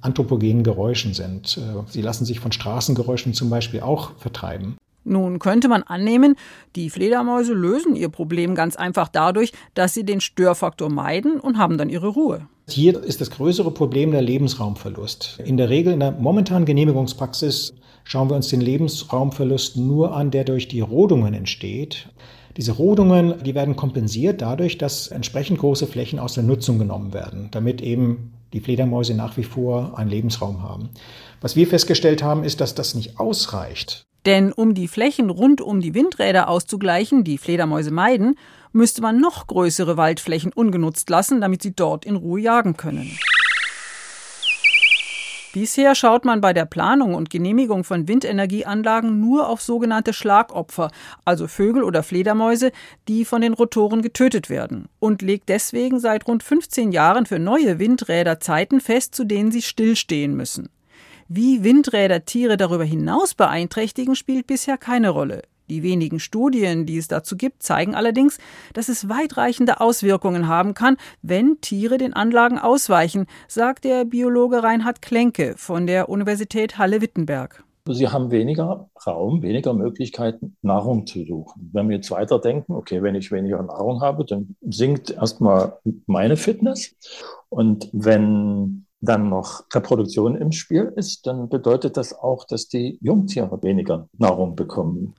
anthropogenen 0.00 0.62
Geräuschen 0.62 1.14
sind. 1.14 1.60
Sie 1.88 2.02
lassen 2.02 2.24
sich 2.24 2.38
von 2.38 2.52
Straßengeräuschen 2.52 3.34
zum 3.34 3.50
Beispiel 3.50 3.80
auch 3.80 4.12
vertreiben. 4.18 4.76
Nun 5.04 5.40
könnte 5.40 5.66
man 5.66 5.82
annehmen, 5.82 6.36
die 6.76 6.88
Fledermäuse 6.88 7.54
lösen 7.54 7.96
ihr 7.96 8.08
Problem 8.08 8.54
ganz 8.54 8.76
einfach 8.76 9.08
dadurch, 9.08 9.52
dass 9.74 9.94
sie 9.94 10.04
den 10.04 10.20
Störfaktor 10.20 10.90
meiden 10.92 11.40
und 11.40 11.58
haben 11.58 11.76
dann 11.76 11.88
ihre 11.88 12.06
Ruhe. 12.06 12.46
Hier 12.68 13.02
ist 13.02 13.20
das 13.20 13.30
größere 13.30 13.72
Problem 13.72 14.12
der 14.12 14.22
Lebensraumverlust. 14.22 15.40
In 15.44 15.56
der 15.56 15.68
Regel 15.68 15.92
in 15.92 16.00
der 16.00 16.12
momentanen 16.12 16.64
Genehmigungspraxis 16.64 17.74
schauen 18.04 18.30
wir 18.30 18.36
uns 18.36 18.48
den 18.48 18.60
Lebensraumverlust 18.60 19.76
nur 19.76 20.14
an, 20.14 20.30
der 20.30 20.44
durch 20.44 20.68
die 20.68 20.80
Rodungen 20.80 21.34
entsteht. 21.34 22.08
Diese 22.56 22.72
Rodungen, 22.72 23.42
die 23.42 23.54
werden 23.54 23.76
kompensiert 23.76 24.42
dadurch, 24.42 24.78
dass 24.78 25.08
entsprechend 25.08 25.58
große 25.58 25.86
Flächen 25.86 26.18
aus 26.18 26.34
der 26.34 26.44
Nutzung 26.44 26.78
genommen 26.78 27.12
werden, 27.12 27.48
damit 27.50 27.80
eben 27.80 28.34
die 28.52 28.60
Fledermäuse 28.60 29.14
nach 29.14 29.36
wie 29.36 29.44
vor 29.44 29.98
einen 29.98 30.10
Lebensraum 30.10 30.62
haben. 30.62 30.90
Was 31.40 31.56
wir 31.56 31.66
festgestellt 31.66 32.22
haben, 32.22 32.44
ist, 32.44 32.60
dass 32.60 32.74
das 32.74 32.94
nicht 32.94 33.18
ausreicht. 33.18 34.04
Denn 34.24 34.52
um 34.52 34.74
die 34.74 34.86
Flächen 34.86 35.30
rund 35.30 35.60
um 35.60 35.80
die 35.80 35.94
Windräder 35.94 36.48
auszugleichen, 36.48 37.24
die 37.24 37.38
Fledermäuse 37.38 37.90
meiden, 37.90 38.36
müsste 38.72 39.02
man 39.02 39.20
noch 39.20 39.46
größere 39.46 39.96
Waldflächen 39.96 40.52
ungenutzt 40.52 41.08
lassen, 41.10 41.40
damit 41.40 41.62
sie 41.62 41.74
dort 41.74 42.04
in 42.04 42.16
Ruhe 42.16 42.40
jagen 42.40 42.76
können. 42.76 43.18
Bisher 45.52 45.94
schaut 45.94 46.24
man 46.24 46.40
bei 46.40 46.54
der 46.54 46.64
Planung 46.64 47.14
und 47.14 47.28
Genehmigung 47.28 47.84
von 47.84 48.08
Windenergieanlagen 48.08 49.20
nur 49.20 49.50
auf 49.50 49.60
sogenannte 49.60 50.14
Schlagopfer, 50.14 50.90
also 51.26 51.46
Vögel 51.46 51.82
oder 51.82 52.02
Fledermäuse, 52.02 52.72
die 53.06 53.26
von 53.26 53.42
den 53.42 53.52
Rotoren 53.52 54.00
getötet 54.00 54.48
werden, 54.48 54.88
und 54.98 55.20
legt 55.20 55.50
deswegen 55.50 56.00
seit 56.00 56.26
rund 56.26 56.42
15 56.42 56.90
Jahren 56.90 57.26
für 57.26 57.38
neue 57.38 57.78
Windräder 57.78 58.40
Zeiten 58.40 58.80
fest, 58.80 59.14
zu 59.14 59.24
denen 59.24 59.52
sie 59.52 59.60
stillstehen 59.60 60.34
müssen. 60.34 60.70
Wie 61.28 61.62
Windräder 61.62 62.24
Tiere 62.24 62.56
darüber 62.56 62.84
hinaus 62.84 63.34
beeinträchtigen, 63.34 64.16
spielt 64.16 64.46
bisher 64.46 64.78
keine 64.78 65.10
Rolle. 65.10 65.42
Die 65.72 65.82
wenigen 65.82 66.20
Studien, 66.20 66.84
die 66.84 66.98
es 66.98 67.08
dazu 67.08 67.34
gibt, 67.34 67.62
zeigen 67.62 67.94
allerdings, 67.94 68.36
dass 68.74 68.90
es 68.90 69.08
weitreichende 69.08 69.80
Auswirkungen 69.80 70.46
haben 70.46 70.74
kann, 70.74 70.98
wenn 71.22 71.62
Tiere 71.62 71.96
den 71.96 72.12
Anlagen 72.12 72.58
ausweichen, 72.58 73.24
sagt 73.48 73.84
der 73.84 74.04
Biologe 74.04 74.62
Reinhard 74.62 75.00
Klenke 75.00 75.54
von 75.56 75.86
der 75.86 76.10
Universität 76.10 76.76
Halle-Wittenberg. 76.76 77.64
Sie 77.88 78.06
haben 78.06 78.30
weniger 78.30 78.90
Raum, 79.06 79.40
weniger 79.40 79.72
Möglichkeiten, 79.72 80.58
Nahrung 80.60 81.06
zu 81.06 81.24
suchen. 81.24 81.70
Wenn 81.72 81.88
wir 81.88 81.96
jetzt 81.96 82.10
weiterdenken, 82.10 82.74
okay, 82.74 83.02
wenn 83.02 83.14
ich 83.14 83.32
weniger 83.32 83.62
Nahrung 83.62 84.02
habe, 84.02 84.26
dann 84.26 84.56
sinkt 84.60 85.08
erstmal 85.08 85.78
meine 86.04 86.36
Fitness. 86.36 86.94
Und 87.48 87.88
wenn 87.94 88.84
dann 89.02 89.28
noch 89.28 89.64
Reproduktion 89.74 90.36
im 90.36 90.52
Spiel 90.52 90.92
ist, 90.96 91.26
dann 91.26 91.48
bedeutet 91.48 91.96
das 91.96 92.14
auch, 92.14 92.44
dass 92.44 92.68
die 92.68 92.98
Jungtiere 93.02 93.62
weniger 93.62 94.08
Nahrung 94.16 94.54
bekommen. 94.54 95.14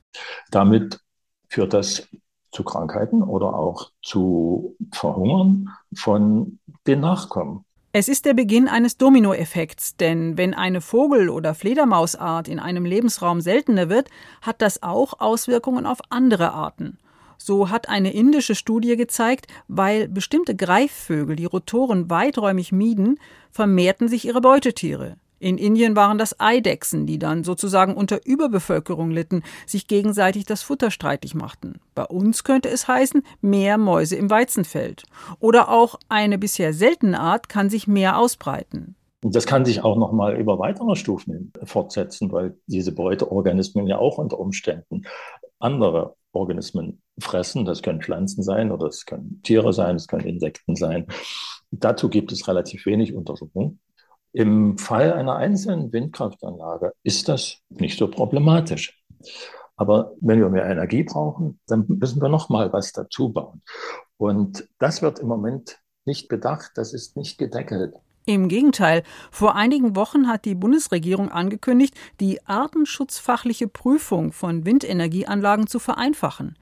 Damit 0.50 1.00
führt 1.50 1.74
das 1.74 2.08
zu 2.52 2.64
Krankheiten 2.64 3.22
oder 3.22 3.54
auch 3.56 3.92
zu 4.02 4.76
Verhungern 4.94 5.70
von 5.94 6.60
den 6.88 7.02
Nachkommen. 7.02 7.66
Es 7.92 8.08
ist 8.08 8.26
der 8.26 8.34
Beginn 8.34 8.68
eines 8.68 8.98
Dominoeffekts, 8.98 9.98
denn 9.98 10.38
wenn 10.38 10.54
eine 10.54 10.82
Vogel- 10.82 11.30
oder 11.30 11.54
Fledermausart 11.54 12.48
in 12.48 12.60
einem 12.60 12.86
Lebensraum 12.86 13.42
seltener 13.42 13.90
wird, 13.90 14.10
hat 14.42 14.62
das 14.64 14.82
auch 14.82 15.20
Auswirkungen 15.20 15.86
auf 15.86 16.00
andere 16.10 16.54
Arten. 16.54 16.98
So 17.46 17.70
hat 17.70 17.90
eine 17.90 18.14
indische 18.14 18.56
Studie 18.56 18.96
gezeigt, 18.96 19.48
weil 19.68 20.08
bestimmte 20.08 20.56
Greifvögel 20.56 21.36
die 21.36 21.44
Rotoren 21.44 22.10
weiträumig 22.10 22.72
mieden, 22.72 23.20
vermehrten 23.52 24.08
sich 24.08 24.24
ihre 24.24 24.40
Beutetiere. 24.40 25.18
In 25.40 25.58
Indien 25.58 25.98
waren 25.98 26.18
das 26.18 26.40
Eidechsen, 26.40 27.06
die 27.06 27.20
dann 27.20 27.44
sozusagen 27.44 27.96
unter 27.96 28.26
Überbevölkerung 28.26 29.12
litten, 29.12 29.44
sich 29.68 29.90
gegenseitig 29.90 30.46
das 30.46 30.64
Futter 30.64 30.90
streitig 30.90 31.36
machten. 31.36 31.82
Bei 31.96 32.06
uns 32.06 32.46
könnte 32.46 32.70
es 32.70 32.88
heißen, 32.88 33.24
mehr 33.42 33.78
Mäuse 33.78 34.16
im 34.16 34.30
Weizenfeld. 34.30 35.04
Oder 35.42 35.68
auch 35.68 36.00
eine 36.08 36.38
bisher 36.38 36.72
seltene 36.72 37.20
Art 37.20 37.50
kann 37.50 37.70
sich 37.70 37.90
mehr 37.90 38.20
ausbreiten. 38.20 38.96
Das 39.22 39.46
kann 39.46 39.66
sich 39.66 39.84
auch 39.84 39.98
noch 39.98 40.14
mal 40.14 40.40
über 40.40 40.60
weitere 40.60 40.96
Stufen 40.96 41.52
fortsetzen, 41.66 42.32
weil 42.32 42.56
diese 42.68 42.94
Beuteorganismen 42.94 43.86
ja 43.86 43.98
auch 43.98 44.18
unter 44.18 44.40
Umständen 44.40 45.02
andere 45.60 46.16
Organismen 46.32 47.03
fressen. 47.20 47.66
Das 47.66 47.82
können 47.82 48.02
Pflanzen 48.02 48.44
sein 48.44 48.72
oder 48.72 48.88
es 48.88 49.06
können 49.06 49.42
Tiere 49.44 49.74
sein, 49.74 49.96
es 49.96 50.08
können 50.08 50.26
Insekten 50.26 50.76
sein. 50.76 51.08
Dazu 51.72 52.10
gibt 52.10 52.32
es 52.32 52.48
relativ 52.48 52.86
wenig 52.86 53.14
Untersuchungen. 53.14 53.80
Im 54.32 54.78
Fall 54.78 55.14
einer 55.14 55.36
einzelnen 55.36 55.94
Windkraftanlage 55.94 56.94
ist 57.04 57.30
das 57.30 57.60
nicht 57.70 57.98
so 57.98 58.10
problematisch. 58.10 59.00
Aber 59.76 60.14
wenn 60.22 60.40
wir 60.40 60.50
mehr 60.50 60.66
Energie 60.66 61.04
brauchen, 61.04 61.60
dann 61.68 61.86
müssen 61.88 62.22
wir 62.22 62.30
noch 62.30 62.50
mal 62.50 62.72
was 62.74 62.92
dazu 62.92 63.30
bauen. 63.30 63.62
Und 64.18 64.68
das 64.80 65.02
wird 65.02 65.20
im 65.20 65.28
Moment 65.28 65.80
nicht 66.06 66.28
bedacht, 66.28 66.72
das 66.76 66.94
ist 66.94 67.18
nicht 67.18 67.38
gedeckelt. 67.38 67.96
Im 68.26 68.48
Gegenteil, 68.48 69.04
vor 69.32 69.56
einigen 69.56 69.98
Wochen 69.98 70.30
hat 70.30 70.46
die 70.46 70.56
Bundesregierung 70.56 71.30
angekündigt, 71.30 71.94
die 72.22 72.46
artenschutzfachliche 72.46 73.68
Prüfung 73.68 74.32
von 74.32 74.66
Windenergieanlagen 74.66 75.68
zu 75.68 75.78
vereinfachen. 75.78 76.56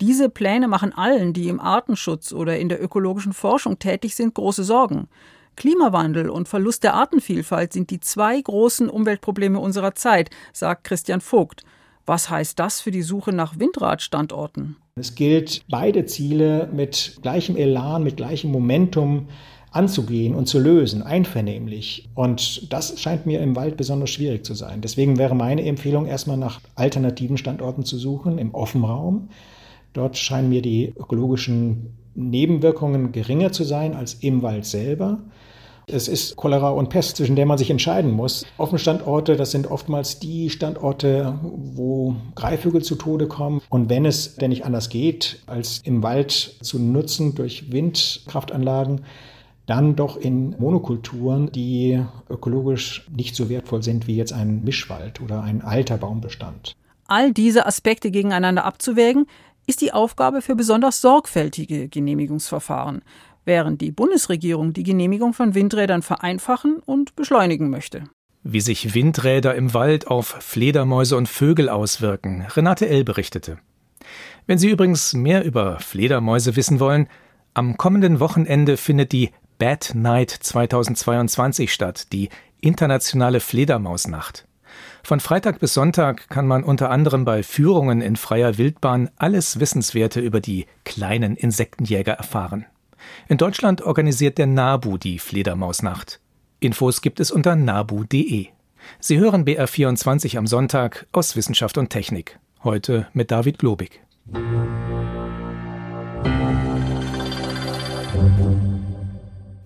Diese 0.00 0.28
Pläne 0.28 0.68
machen 0.68 0.96
allen, 0.96 1.32
die 1.32 1.48
im 1.48 1.58
Artenschutz 1.58 2.32
oder 2.32 2.58
in 2.58 2.68
der 2.68 2.80
ökologischen 2.80 3.32
Forschung 3.32 3.80
tätig 3.80 4.14
sind, 4.14 4.34
große 4.34 4.62
Sorgen. 4.62 5.08
Klimawandel 5.56 6.30
und 6.30 6.48
Verlust 6.48 6.84
der 6.84 6.94
Artenvielfalt 6.94 7.72
sind 7.72 7.90
die 7.90 7.98
zwei 7.98 8.40
großen 8.40 8.88
Umweltprobleme 8.88 9.58
unserer 9.58 9.96
Zeit, 9.96 10.30
sagt 10.52 10.84
Christian 10.84 11.20
Vogt. 11.20 11.64
Was 12.06 12.30
heißt 12.30 12.56
das 12.60 12.80
für 12.80 12.92
die 12.92 13.02
Suche 13.02 13.32
nach 13.32 13.58
Windradstandorten? 13.58 14.76
Es 14.94 15.16
gilt, 15.16 15.64
beide 15.68 16.06
Ziele 16.06 16.68
mit 16.72 17.18
gleichem 17.22 17.56
Elan, 17.56 18.04
mit 18.04 18.16
gleichem 18.16 18.52
Momentum 18.52 19.28
anzugehen 19.70 20.34
und 20.34 20.46
zu 20.46 20.58
lösen, 20.58 21.02
einvernehmlich. 21.02 22.08
Und 22.14 22.72
das 22.72 23.00
scheint 23.00 23.26
mir 23.26 23.40
im 23.40 23.56
Wald 23.56 23.76
besonders 23.76 24.10
schwierig 24.10 24.44
zu 24.44 24.54
sein. 24.54 24.80
Deswegen 24.80 25.18
wäre 25.18 25.34
meine 25.34 25.64
Empfehlung, 25.64 26.06
erstmal 26.06 26.36
nach 26.36 26.60
alternativen 26.74 27.36
Standorten 27.36 27.84
zu 27.84 27.98
suchen, 27.98 28.38
im 28.38 28.54
Offenraum. 28.54 29.28
Dort 29.92 30.16
scheinen 30.16 30.48
mir 30.48 30.62
die 30.62 30.92
ökologischen 30.96 31.96
Nebenwirkungen 32.14 33.12
geringer 33.12 33.52
zu 33.52 33.64
sein 33.64 33.94
als 33.94 34.14
im 34.14 34.42
Wald 34.42 34.64
selber. 34.64 35.18
Es 35.90 36.06
ist 36.06 36.36
Cholera 36.36 36.70
und 36.70 36.90
Pest, 36.90 37.16
zwischen 37.16 37.34
der 37.34 37.46
man 37.46 37.56
sich 37.56 37.70
entscheiden 37.70 38.10
muss. 38.10 38.44
Offene 38.58 38.78
Standorte, 38.78 39.36
das 39.36 39.52
sind 39.52 39.70
oftmals 39.70 40.18
die 40.18 40.50
Standorte, 40.50 41.38
wo 41.42 42.14
Greifvögel 42.34 42.82
zu 42.82 42.96
Tode 42.96 43.26
kommen. 43.26 43.62
Und 43.70 43.88
wenn 43.88 44.04
es 44.04 44.36
denn 44.36 44.50
nicht 44.50 44.66
anders 44.66 44.90
geht, 44.90 45.38
als 45.46 45.80
im 45.84 46.02
Wald 46.02 46.56
zu 46.60 46.78
nutzen 46.78 47.34
durch 47.34 47.72
Windkraftanlagen, 47.72 49.00
dann 49.68 49.96
doch 49.96 50.16
in 50.16 50.56
Monokulturen, 50.58 51.52
die 51.52 52.02
ökologisch 52.30 53.06
nicht 53.14 53.36
so 53.36 53.48
wertvoll 53.48 53.82
sind 53.82 54.06
wie 54.06 54.16
jetzt 54.16 54.32
ein 54.32 54.64
Mischwald 54.64 55.20
oder 55.20 55.42
ein 55.42 55.60
alter 55.62 55.98
Baumbestand. 55.98 56.74
All 57.06 57.32
diese 57.32 57.66
Aspekte 57.66 58.10
gegeneinander 58.10 58.64
abzuwägen, 58.64 59.26
ist 59.66 59.82
die 59.82 59.92
Aufgabe 59.92 60.40
für 60.40 60.56
besonders 60.56 61.02
sorgfältige 61.02 61.88
Genehmigungsverfahren, 61.88 63.02
während 63.44 63.82
die 63.82 63.90
Bundesregierung 63.90 64.72
die 64.72 64.82
Genehmigung 64.82 65.34
von 65.34 65.54
Windrädern 65.54 66.00
vereinfachen 66.00 66.78
und 66.84 67.14
beschleunigen 67.14 67.68
möchte. 67.68 68.04
Wie 68.42 68.62
sich 68.62 68.94
Windräder 68.94 69.54
im 69.54 69.74
Wald 69.74 70.06
auf 70.06 70.28
Fledermäuse 70.40 71.18
und 71.18 71.28
Vögel 71.28 71.68
auswirken, 71.68 72.46
Renate 72.56 72.88
L. 72.88 73.04
berichtete. 73.04 73.58
Wenn 74.46 74.56
Sie 74.56 74.70
übrigens 74.70 75.12
mehr 75.12 75.44
über 75.44 75.78
Fledermäuse 75.80 76.56
wissen 76.56 76.80
wollen, 76.80 77.08
am 77.52 77.76
kommenden 77.76 78.20
Wochenende 78.20 78.78
findet 78.78 79.12
die 79.12 79.30
Bad 79.58 79.92
Night 79.94 80.30
2022 80.30 81.72
statt, 81.72 82.12
die 82.12 82.28
internationale 82.60 83.40
Fledermausnacht. 83.40 84.46
Von 85.02 85.20
Freitag 85.20 85.58
bis 85.58 85.74
Sonntag 85.74 86.28
kann 86.28 86.46
man 86.46 86.62
unter 86.62 86.90
anderem 86.90 87.24
bei 87.24 87.42
Führungen 87.42 88.00
in 88.00 88.16
freier 88.16 88.58
Wildbahn 88.58 89.10
alles 89.16 89.58
Wissenswerte 89.58 90.20
über 90.20 90.40
die 90.40 90.66
kleinen 90.84 91.36
Insektenjäger 91.36 92.12
erfahren. 92.12 92.66
In 93.26 93.38
Deutschland 93.38 93.82
organisiert 93.82 94.38
der 94.38 94.46
NABU 94.46 94.98
die 94.98 95.18
Fledermausnacht. 95.18 96.20
Infos 96.60 97.00
gibt 97.00 97.20
es 97.20 97.30
unter 97.30 97.56
nabu.de. 97.56 98.46
Sie 99.00 99.18
hören 99.18 99.44
BR24 99.44 100.38
am 100.38 100.46
Sonntag 100.46 101.06
aus 101.12 101.36
Wissenschaft 101.36 101.78
und 101.78 101.90
Technik. 101.90 102.38
Heute 102.62 103.08
mit 103.12 103.30
David 103.30 103.58
Globig. 103.58 104.00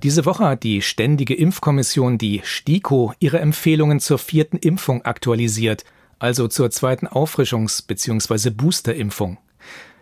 Diese 0.02 0.26
Woche 0.26 0.44
hat 0.44 0.64
die 0.64 0.82
Ständige 0.82 1.34
Impfkommission, 1.34 2.18
die 2.18 2.40
STIKO, 2.42 3.14
ihre 3.20 3.38
Empfehlungen 3.38 4.00
zur 4.00 4.18
vierten 4.18 4.56
Impfung 4.56 5.04
aktualisiert, 5.04 5.84
also 6.18 6.48
zur 6.48 6.72
zweiten 6.72 7.06
Auffrischungs- 7.06 7.86
bzw. 7.86 8.50
Boosterimpfung. 8.50 9.38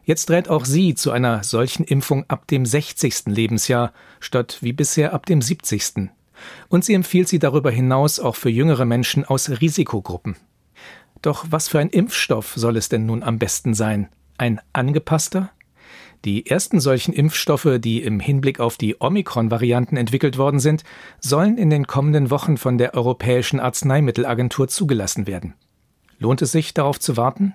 Jetzt 0.05 0.31
rät 0.31 0.49
auch 0.49 0.65
sie 0.65 0.95
zu 0.95 1.11
einer 1.11 1.45
solchen 1.45 1.85
Impfung 1.85 2.25
ab 2.29 2.47
dem 2.47 2.65
60. 2.65 3.27
Lebensjahr 3.27 3.93
statt 4.21 4.59
wie 4.63 4.73
bisher 4.73 5.13
ab 5.13 5.27
dem 5.27 5.43
70. 5.43 6.09
Und 6.69 6.83
sie 6.83 6.95
empfiehlt 6.95 7.29
sie 7.29 7.39
darüber 7.39 7.71
hinaus 7.71 8.21
auch 8.21 8.37
für 8.37 8.49
jüngere 8.49 8.87
Menschen 8.87 9.27
aus 9.27 9.51
Risikogruppen. 9.51 10.37
Doch 11.21 11.45
was 11.51 11.69
für 11.69 11.79
ein 11.79 11.91
Impfstoff 11.91 12.55
soll 12.57 12.79
es 12.79 12.89
denn 12.89 13.05
nun 13.05 13.23
am 13.23 13.39
besten 13.39 13.75
sein? 13.75 14.09
Ein 14.39 14.63
angepasster? 14.73 15.51
Die 16.27 16.47
ersten 16.47 16.81
solchen 16.81 17.15
Impfstoffe, 17.15 17.79
die 17.79 18.03
im 18.03 18.21
Hinblick 18.21 18.61
auf 18.61 18.77
die 18.77 18.97
Omikron-Varianten 19.01 19.97
entwickelt 19.97 20.37
worden 20.37 20.61
sind, 20.61 20.85
sollen 21.19 21.57
in 21.57 21.71
den 21.71 21.87
kommenden 21.87 22.31
Wochen 22.31 22.59
von 22.59 22.77
der 22.77 22.95
Europäischen 22.95 23.59
Arzneimittelagentur 23.59 24.69
zugelassen 24.69 25.27
werden. 25.27 25.55
Lohnt 26.19 26.43
es 26.43 26.53
sich, 26.53 26.75
darauf 26.75 27.01
zu 27.01 27.17
warten? 27.17 27.55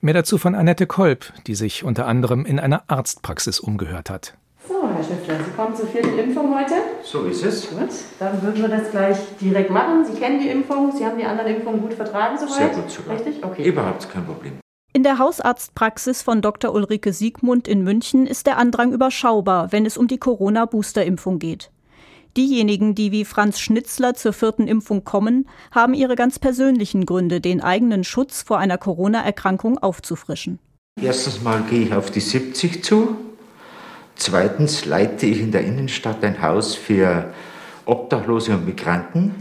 Mehr 0.00 0.14
dazu 0.14 0.36
von 0.36 0.56
Annette 0.56 0.88
Kolb, 0.88 1.32
die 1.46 1.54
sich 1.54 1.84
unter 1.84 2.08
anderem 2.08 2.44
in 2.44 2.58
einer 2.58 2.82
Arztpraxis 2.88 3.60
umgehört 3.60 4.10
hat. 4.10 4.34
So, 4.66 4.88
Herr 4.88 5.04
Schiffler, 5.04 5.36
Sie 5.44 5.50
kommen 5.56 5.76
zur 5.76 5.86
vierten 5.86 6.18
Impfung 6.18 6.58
heute. 6.58 6.74
So 7.04 7.24
ist 7.24 7.44
es. 7.44 7.70
Gut, 7.70 7.90
dann 8.18 8.42
würden 8.42 8.62
wir 8.62 8.68
das 8.68 8.90
gleich 8.90 9.16
direkt 9.40 9.70
machen. 9.70 10.04
Sie 10.04 10.18
kennen 10.18 10.40
die 10.40 10.48
Impfung, 10.48 10.90
Sie 10.90 11.04
haben 11.04 11.18
die 11.18 11.24
anderen 11.24 11.54
Impfungen 11.54 11.80
gut 11.80 11.94
vertragen 11.94 12.36
soweit? 12.36 12.54
Sehr 12.54 12.68
gut 12.68 12.90
sogar. 12.90 13.14
Richtig? 13.16 13.44
Okay. 13.44 13.64
Überhaupt 13.64 14.10
kein 14.10 14.24
Problem. 14.24 14.54
In 14.94 15.04
der 15.04 15.18
Hausarztpraxis 15.18 16.20
von 16.20 16.42
Dr. 16.42 16.74
Ulrike 16.74 17.14
Siegmund 17.14 17.66
in 17.66 17.82
München 17.82 18.26
ist 18.26 18.46
der 18.46 18.58
Andrang 18.58 18.92
überschaubar, 18.92 19.72
wenn 19.72 19.86
es 19.86 19.96
um 19.96 20.06
die 20.06 20.18
Corona-Booster-Impfung 20.18 21.38
geht. 21.38 21.70
Diejenigen, 22.36 22.94
die 22.94 23.10
wie 23.10 23.24
Franz 23.24 23.58
Schnitzler 23.58 24.12
zur 24.12 24.34
vierten 24.34 24.68
Impfung 24.68 25.02
kommen, 25.02 25.48
haben 25.70 25.94
ihre 25.94 26.14
ganz 26.14 26.38
persönlichen 26.38 27.06
Gründe, 27.06 27.40
den 27.40 27.62
eigenen 27.62 28.04
Schutz 28.04 28.42
vor 28.42 28.58
einer 28.58 28.76
Corona-Erkrankung 28.76 29.78
aufzufrischen. 29.78 30.58
Erstens 31.00 31.42
mal 31.42 31.62
gehe 31.62 31.86
ich 31.86 31.94
auf 31.94 32.10
die 32.10 32.20
70 32.20 32.84
zu. 32.84 33.16
Zweitens 34.16 34.84
leite 34.84 35.24
ich 35.24 35.40
in 35.40 35.52
der 35.52 35.64
Innenstadt 35.64 36.22
ein 36.22 36.42
Haus 36.42 36.74
für 36.74 37.32
Obdachlose 37.86 38.52
und 38.52 38.66
Migranten. 38.66 39.34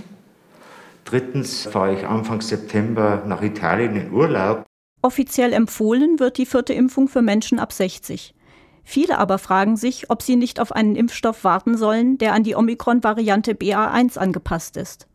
Drittens 1.04 1.68
fahre 1.68 1.96
ich 1.96 2.08
Anfang 2.08 2.40
September 2.40 3.24
nach 3.28 3.42
Italien 3.42 3.98
in 3.98 4.14
Urlaub. 4.14 4.66
Offiziell 5.02 5.54
empfohlen 5.54 6.20
wird 6.20 6.38
die 6.38 6.46
vierte 6.46 6.74
Impfung 6.74 7.08
für 7.08 7.22
Menschen 7.22 7.60
ab 7.60 7.74
60. 7.74 8.36
Viele 8.84 9.18
aber 9.18 9.38
fragen 9.38 9.78
sich, 9.78 10.10
ob 10.10 10.22
sie 10.22 10.36
nicht 10.36 10.60
auf 10.60 10.72
einen 10.72 10.96
Impfstoff 10.96 11.44
warten 11.44 11.78
sollen, 11.78 12.18
der 12.18 12.34
an 12.34 12.44
die 12.44 12.56
Omikron-Variante 12.56 13.54
BA1 13.54 14.18
angepasst 14.18 14.78
ist. 14.78 15.08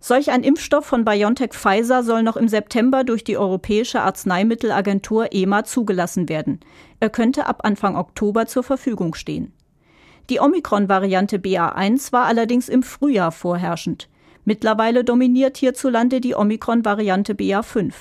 Solch 0.00 0.30
ein 0.32 0.42
Impfstoff 0.42 0.84
von 0.84 1.04
BioNTech 1.04 1.52
Pfizer 1.52 2.02
soll 2.02 2.24
noch 2.24 2.36
im 2.36 2.48
September 2.48 3.04
durch 3.04 3.22
die 3.22 3.36
Europäische 3.36 4.00
Arzneimittelagentur 4.00 5.32
EMA 5.32 5.64
zugelassen 5.64 6.28
werden. 6.28 6.58
Er 6.98 7.08
könnte 7.08 7.46
ab 7.46 7.60
Anfang 7.64 7.96
Oktober 7.96 8.46
zur 8.46 8.64
Verfügung 8.64 9.14
stehen. 9.14 9.52
Die 10.28 10.40
Omikron-Variante 10.40 11.38
BA1 11.38 12.12
war 12.12 12.24
allerdings 12.24 12.68
im 12.68 12.82
Frühjahr 12.82 13.30
vorherrschend. 13.30 14.08
Mittlerweile 14.44 15.04
dominiert 15.04 15.56
hierzulande 15.56 16.20
die 16.20 16.34
Omikron-Variante 16.34 17.34
BA5. 17.34 17.92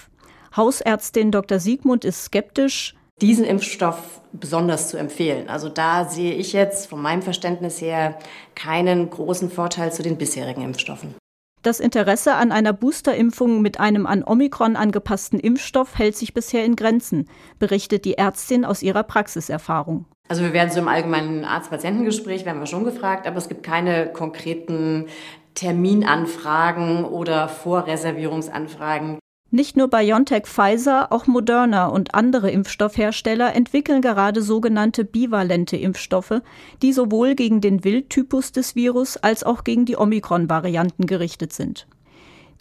Hausärztin 0.55 1.31
Dr. 1.31 1.60
Siegmund 1.60 2.05
ist 2.05 2.25
skeptisch. 2.25 2.96
Diesen 3.22 3.46
Impfstoff 3.46 4.22
besonders 4.34 4.89
zu 4.89 4.98
empfehlen. 4.98 5.50
Also 5.50 5.70
da 5.70 6.05
sehe 6.05 6.34
ich 6.34 6.53
jetzt 6.53 6.88
von 6.88 7.01
meinem 7.01 7.22
Verständnis 7.22 7.81
her 7.81 8.17
keinen 8.55 9.10
großen 9.10 9.50
Vorteil 9.50 9.91
zu 9.91 10.03
den 10.03 10.17
bisherigen 10.17 10.63
Impfstoffen. 10.63 11.15
Das 11.62 11.79
Interesse 11.79 12.34
an 12.34 12.51
einer 12.51 12.74
Boosterimpfung 12.74 13.62
mit 13.62 13.79
einem 13.79 14.08
an 14.08 14.24
Omikron 14.24 14.75
angepassten 14.75 15.39
Impfstoff 15.39 15.98
hält 15.98 16.17
sich 16.17 16.34
bisher 16.34 16.65
in 16.65 16.75
Grenzen, 16.75 17.29
berichtet 17.60 18.03
die 18.05 18.17
Ärztin 18.17 18.65
aus 18.65 18.81
ihrer 18.81 19.03
Praxiserfahrung. 19.03 20.05
Also 20.27 20.41
wir 20.41 20.53
werden 20.53 20.72
so 20.72 20.79
im 20.79 20.88
allgemeinen 20.88 21.46
Arzt-Patientengespräch 21.46 22.46
werden 22.46 22.60
wir 22.60 22.65
schon 22.65 22.84
gefragt, 22.84 23.27
aber 23.27 23.38
es 23.38 23.48
gibt 23.48 23.62
keine 23.62 24.12
konkreten 24.12 25.05
Terminanfragen 25.53 27.05
oder 27.05 27.48
Vorreservierungsanfragen. 27.48 29.20
Nicht 29.53 29.75
nur 29.75 29.89
BioNTech 29.89 30.46
Pfizer, 30.46 31.12
auch 31.12 31.27
Moderna 31.27 31.88
und 31.88 32.15
andere 32.15 32.50
Impfstoffhersteller 32.51 33.53
entwickeln 33.53 34.01
gerade 34.01 34.41
sogenannte 34.41 35.03
bivalente 35.03 35.75
Impfstoffe, 35.75 36.41
die 36.81 36.93
sowohl 36.93 37.36
gegen 37.36 37.60
den 37.60 37.84
Wildtypus 37.84 38.53
des 38.53 38.77
Virus 38.77 39.17
als 39.17 39.43
auch 39.43 39.65
gegen 39.65 39.84
die 39.84 39.98
Omikron-Varianten 39.98 41.05
gerichtet 41.05 41.51
sind. 41.51 41.86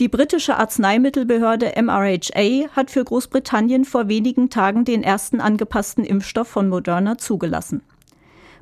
Die 0.01 0.09
britische 0.09 0.57
Arzneimittelbehörde 0.57 1.75
MRHA 1.81 2.71
hat 2.75 2.91
für 2.91 3.05
Großbritannien 3.05 3.85
vor 3.85 4.09
wenigen 4.09 4.51
Tagen 4.51 4.85
den 4.85 5.05
ersten 5.05 5.41
angepassten 5.41 6.05
Impfstoff 6.05 6.49
von 6.49 6.69
Moderna 6.69 7.19
zugelassen. 7.19 7.83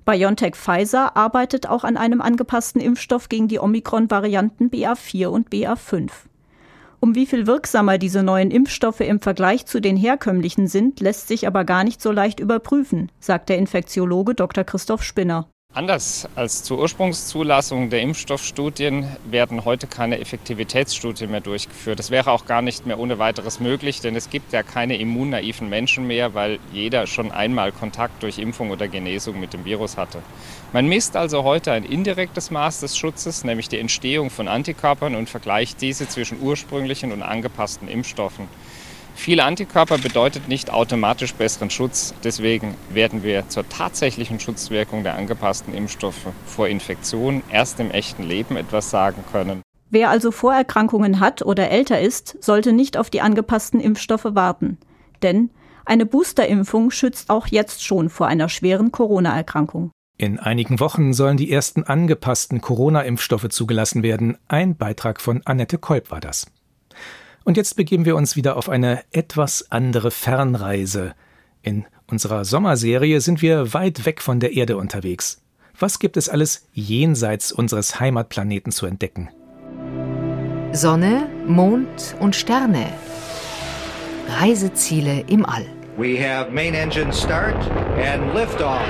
BioNTech 0.05 0.55
Pfizer 0.55 1.17
arbeitet 1.17 1.67
auch 1.67 1.85
an 1.85 1.97
einem 1.97 2.21
angepassten 2.21 2.83
Impfstoff 2.83 3.31
gegen 3.31 3.49
die 3.49 3.59
Omikron-Varianten 3.59 4.69
BA4 4.69 5.29
und 5.29 5.49
BA5. 5.49 6.11
Um 7.01 7.15
wie 7.15 7.27
viel 7.27 7.47
wirksamer 7.47 7.97
diese 7.97 8.25
neuen 8.25 8.51
Impfstoffe 8.51 9.01
im 9.01 9.21
Vergleich 9.21 9.67
zu 9.67 9.81
den 9.81 9.97
herkömmlichen 9.97 10.67
sind, 10.67 10.99
lässt 10.99 11.29
sich 11.29 11.47
aber 11.47 11.65
gar 11.65 11.85
nicht 11.85 12.03
so 12.03 12.11
leicht 12.11 12.41
überprüfen, 12.41 13.13
sagt 13.21 13.51
der 13.51 13.59
Infektiologe 13.59 14.35
Dr. 14.35 14.65
Christoph 14.65 15.05
Spinner. 15.05 15.49
Anders 15.75 16.27
als 16.35 16.65
zur 16.65 16.79
Ursprungszulassung 16.81 17.91
der 17.91 18.01
Impfstoffstudien 18.01 19.07
werden 19.31 19.65
heute 19.65 19.87
keine 19.87 20.19
Effektivitätsstudien 20.19 21.31
mehr 21.31 21.43
durchgeführt. 21.43 21.99
Das 21.99 22.11
wäre 22.11 22.33
auch 22.33 22.47
gar 22.47 22.63
nicht 22.63 22.87
mehr 22.87 22.99
ohne 22.99 23.19
weiteres 23.19 23.61
möglich, 23.61 24.01
denn 24.01 24.17
es 24.17 24.31
gibt 24.31 24.53
ja 24.53 24.63
keine 24.63 24.99
immunnaiven 24.99 25.69
Menschen 25.69 26.07
mehr, 26.07 26.35
weil 26.35 26.59
jeder 26.73 27.07
schon 27.07 27.31
einmal 27.31 27.71
Kontakt 27.71 28.23
durch 28.23 28.39
Impfung 28.39 28.71
oder 28.71 28.89
Genesung 28.89 29.39
mit 29.39 29.53
dem 29.53 29.67
Virus 29.67 29.99
hatte. 29.99 30.21
Man 30.73 30.87
misst 30.87 31.17
also 31.17 31.45
heute 31.45 31.73
ein 31.73 31.85
indirektes 31.85 32.51
Maß 32.51 32.81
des 32.81 32.99
Schutzes, 32.99 33.43
nämlich 33.43 33.71
die 33.71 33.79
Entstehung 33.79 34.29
von 34.29 34.49
Antikörpern 34.49 35.15
und 35.15 35.31
vergleicht 35.31 35.81
diese 35.81 36.07
zwischen 36.09 36.43
ursprünglichen 36.43 37.11
und 37.11 37.23
angepassten 37.23 37.89
Impfstoffen. 37.89 38.49
Viele 39.15 39.45
Antikörper 39.45 39.97
bedeutet 39.97 40.47
nicht 40.47 40.71
automatisch 40.71 41.35
besseren 41.35 41.71
Schutz. 41.71 42.15
Deswegen 42.23 42.75
werden 42.91 43.23
wir 43.23 43.49
zur 43.49 43.67
tatsächlichen 43.69 44.41
Schutzwirkung 44.41 45.05
der 45.05 45.17
angepassten 45.17 45.73
Impfstoffe 45.75 46.29
vor 46.45 46.69
Infektionen 46.69 47.43
erst 47.51 47.81
im 47.81 47.91
echten 47.91 48.23
Leben 48.23 48.59
etwas 48.59 48.91
sagen 48.91 49.25
können. 49.33 49.63
Wer 49.91 50.11
also 50.11 50.31
Vorerkrankungen 50.31 51.19
hat 51.19 51.41
oder 51.41 51.71
älter 51.71 51.99
ist, 51.99 52.37
sollte 52.45 52.75
nicht 52.75 52.99
auf 52.99 53.09
die 53.09 53.23
angepassten 53.23 53.81
Impfstoffe 53.81 54.35
warten. 54.35 54.77
Denn 55.23 55.51
eine 55.87 56.05
Boosterimpfung 56.05 56.91
schützt 56.91 57.31
auch 57.31 57.47
jetzt 57.47 57.83
schon 57.83 58.11
vor 58.11 58.27
einer 58.27 58.51
schweren 58.51 58.93
Corona-Erkrankung. 58.93 59.91
In 60.21 60.41
einigen 60.41 60.81
Wochen 60.81 61.13
sollen 61.13 61.37
die 61.37 61.53
ersten 61.53 61.85
angepassten 61.85 62.61
Corona-Impfstoffe 62.61 63.49
zugelassen 63.51 64.03
werden. 64.03 64.37
Ein 64.49 64.77
Beitrag 64.77 65.21
von 65.21 65.43
Annette 65.45 65.79
Kolb 65.79 66.11
war 66.11 66.19
das. 66.19 66.51
Und 67.45 67.57
jetzt 67.57 67.77
begeben 67.77 68.05
wir 68.05 68.17
uns 68.17 68.35
wieder 68.35 68.57
auf 68.57 68.69
eine 68.69 69.05
etwas 69.13 69.71
andere 69.71 70.11
Fernreise. 70.11 71.15
In 71.63 71.87
unserer 72.09 72.45
Sommerserie 72.45 73.21
sind 73.21 73.43
wir 73.43 73.73
weit 73.75 74.07
weg 74.07 74.21
von 74.21 74.41
der 74.41 74.55
Erde 74.55 74.77
unterwegs. 74.77 75.41
Was 75.79 76.01
gibt 76.01 76.17
es 76.17 76.29
alles 76.29 76.67
jenseits 76.73 77.53
unseres 77.53 78.01
Heimatplaneten 78.01 78.73
zu 78.73 78.87
entdecken? 78.87 79.29
Sonne, 80.73 81.31
Mond 81.47 82.17
und 82.19 82.35
Sterne. 82.35 82.93
Reiseziele 84.41 85.21
im 85.29 85.47
All. 85.47 85.67
We 85.97 86.19
have 86.19 86.51
main 86.51 86.75
engine 86.75 87.13
start 87.13 87.57
and 87.97 88.35
liftoff. 88.35 88.83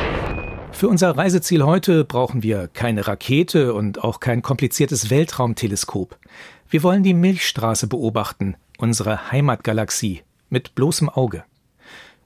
Für 0.79 0.89
unser 0.89 1.17
Reiseziel 1.17 1.65
heute 1.65 2.05
brauchen 2.05 2.45
wir 2.45 2.69
keine 2.69 3.09
Rakete 3.09 3.75
und 3.75 4.05
auch 4.05 4.21
kein 4.21 4.43
kompliziertes 4.43 5.11
Weltraumteleskop. 5.11 6.17
Wir 6.71 6.85
wollen 6.85 7.03
die 7.03 7.15
Milchstraße 7.15 7.89
beobachten, 7.89 8.55
unsere 8.79 9.33
Heimatgalaxie, 9.33 10.23
mit 10.51 10.77
bloßem 10.77 11.09
Auge. 11.09 11.43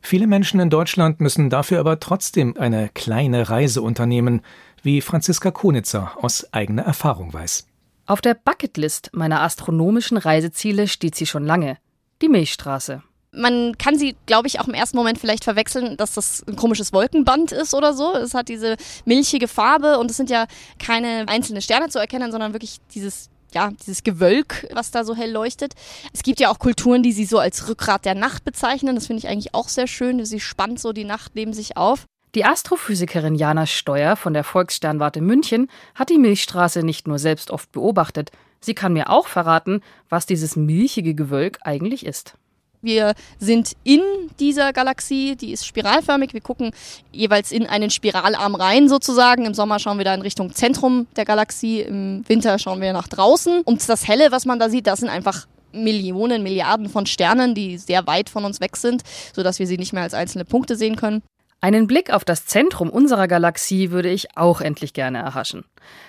Viele 0.03 0.27
Menschen 0.27 0.61
in 0.61 0.69
Deutschland 0.69 1.19
müssen 1.19 1.49
dafür 1.49 1.81
aber 1.81 1.99
trotzdem 1.99 2.55
eine 2.59 2.91
kleine 2.93 3.49
Reise 3.49 3.81
unternehmen, 3.81 4.43
wie 4.83 5.01
Franziska 5.01 5.51
Konitzer 5.51 6.13
aus 6.21 6.53
eigener 6.53 6.83
Erfahrung 6.83 7.33
weiß. 7.33 7.67
Auf 8.05 8.21
der 8.21 8.35
Bucketlist 8.35 9.09
meiner 9.15 9.41
astronomischen 9.41 10.19
Reiseziele 10.19 10.89
steht 10.89 11.15
sie 11.15 11.25
schon 11.25 11.47
lange. 11.47 11.79
Die 12.21 12.29
Milchstraße. 12.29 13.03
Man 13.35 13.79
kann 13.79 13.99
sie, 13.99 14.15
glaube 14.27 14.47
ich, 14.47 14.61
auch 14.61 14.69
im 14.69 14.75
ersten 14.75 14.97
Moment 14.97 15.19
vielleicht 15.19 15.45
verwechseln, 15.45 15.97
dass 15.97 16.13
das 16.15 16.45
ein 16.47 16.57
komisches 16.57 16.93
Wolkenband 16.93 17.51
ist 17.51 17.73
oder 17.73 17.95
so. 17.95 18.15
Es 18.15 18.35
hat 18.35 18.49
diese 18.49 18.77
milchige 19.07 19.49
Farbe 19.49 19.99
und 19.99 20.11
es 20.11 20.19
sind 20.19 20.29
ja 20.29 20.47
keine 20.79 21.25
einzelnen 21.29 21.63
Sterne 21.63 21.89
zu 21.89 21.99
erkennen, 21.99 22.31
sondern 22.31 22.53
wirklich 22.53 22.77
dieses 22.95 23.31
ja, 23.55 23.71
dieses 23.71 24.03
Gewölk, 24.03 24.67
was 24.73 24.91
da 24.91 25.05
so 25.05 25.15
hell 25.15 25.31
leuchtet. 25.31 25.75
Es 26.13 26.23
gibt 26.23 26.41
ja 26.41 26.51
auch 26.51 26.59
Kulturen, 26.59 27.03
die 27.03 27.13
sie 27.13 27.27
so 27.27 27.39
als 27.39 27.69
Rückgrat 27.69 28.05
der 28.07 28.15
Nacht 28.15 28.45
bezeichnen. 28.45 28.95
Das 28.95 29.07
finde 29.07 29.19
ich 29.19 29.29
eigentlich 29.29 29.55
auch 29.55 29.69
sehr 29.69 29.87
schön. 29.87 30.25
Sie 30.25 30.41
spannt 30.41 30.81
so 30.81 30.93
die 30.93 31.05
Nacht 31.05 31.33
neben 31.35 31.53
sich 31.53 31.77
auf. 31.77 32.07
Die 32.35 32.47
Astrophysikerin 32.47 33.35
Jana 33.35 33.67
Steuer 33.67 34.17
von 34.17 34.33
der 34.33 34.43
Volkssternwarte 34.43 35.21
München 35.21 35.69
hat 35.95 36.09
die 36.09 36.17
Milchstraße 36.17 36.83
nicht 36.83 37.07
nur 37.07 37.19
selbst 37.19 37.51
oft 37.51 37.71
beobachtet, 37.73 38.31
sie 38.59 38.75
kann 38.75 38.95
mir 38.95 39.11
auch 39.11 39.27
verraten, 39.27 39.83
was 40.09 40.25
dieses 40.25 40.57
milchige 40.57 41.15
Gewölk 41.15 41.59
eigentlich 41.63 42.07
ist. 42.07 42.39
Wir 42.83 43.15
sind 43.39 43.75
in 43.85 44.01
dieser 44.41 44.73
Galaxie, 44.73 45.37
die 45.37 45.53
ist 45.53 45.65
spiralförmig. 45.65 46.35
Wir 46.35 46.41
gucken 46.41 46.73
jeweils 47.13 47.53
in 47.53 47.67
einen 47.69 47.91
Spiralarm 47.91 48.57
rein 48.57 48.89
sozusagen. 48.89 49.47
Im 49.47 49.55
Sommer 49.55 49.79
schauen 49.79 49.99
wir 49.99 50.05
da 50.05 50.13
in 50.15 50.21
Richtung 50.21 50.53
Zentrum 50.53 51.07
der 51.15 51.25
Galaxie, 51.25 51.81
im 51.83 52.25
Winter 52.27 52.59
schauen 52.59 52.81
wir 52.81 52.93
nach 52.93 53.07
draußen. 53.07 53.63
Und 53.63 53.89
das 53.89 54.09
Helle, 54.09 54.33
was 54.33 54.47
man 54.47 54.59
da 54.59 54.69
sieht, 54.69 54.89
das 54.89 54.99
sind 54.99 55.11
einfach 55.11 55.47
Millionen, 55.73 56.43
Milliarden 56.43 56.89
von 56.89 57.07
Sternen, 57.07 57.55
die 57.55 57.79
sehr 57.79 58.09
weit 58.09 58.29
von 58.29 58.45
uns 58.45 58.61
weg 58.61 58.77
sind, 58.77 59.03
sodass 59.33 59.61
wir 59.61 59.69
sie 59.69 59.79
nicht 59.79 59.93
mehr 59.93 60.03
als 60.03 60.15
einzelne 60.15 60.45
Punkte 60.45 60.75
sehen 60.75 60.97
können. 60.97 61.23
Einen 61.61 61.87
Blick 61.87 62.13
auf 62.13 62.25
das 62.25 62.47
Zentrum 62.47 62.91
unserer 62.91 63.29
Galaxie 63.29 63.93
würde 63.93 64.11
ich 64.11 64.37
auch 64.37 64.61
endlich 64.61 64.93
gerne 64.93 65.19
erhaschen. 65.19 65.65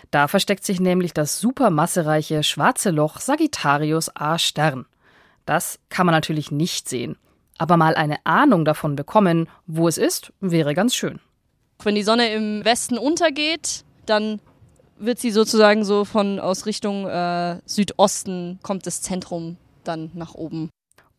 Da 0.10 0.28
versteckt 0.28 0.66
sich 0.66 0.80
nämlich 0.80 1.14
das 1.14 1.40
supermassereiche 1.40 2.42
schwarze 2.42 2.90
Loch 2.90 3.20
Sagittarius 3.20 4.16
A 4.16 4.40
Stern. 4.40 4.88
Das 5.46 5.80
kann 5.90 6.06
man 6.06 6.14
natürlich 6.14 6.52
nicht 6.52 6.88
sehen. 6.88 7.18
Aber 7.58 7.78
mal 7.78 7.96
eine 7.96 8.26
Ahnung 8.26 8.66
davon 8.66 8.96
bekommen, 8.96 9.48
wo 9.68 9.88
es 9.88 9.98
ist, 9.98 10.34
wäre 10.40 10.74
ganz 10.74 10.96
schön. 10.96 11.20
Wenn 11.84 11.96
die 11.96 12.04
Sonne 12.04 12.34
im 12.34 12.66
Westen 12.66 12.98
untergeht, 12.98 13.84
dann 14.06 14.40
wird 14.98 15.20
sie 15.20 15.32
sozusagen 15.32 15.84
so 15.84 16.06
von 16.06 16.40
aus 16.40 16.66
Richtung 16.66 17.08
äh, 17.08 17.60
Südosten 17.66 18.60
kommt 18.64 18.88
das 18.88 19.02
Zentrum 19.02 19.58
dann 19.84 20.12
nach 20.14 20.34
oben. 20.34 20.70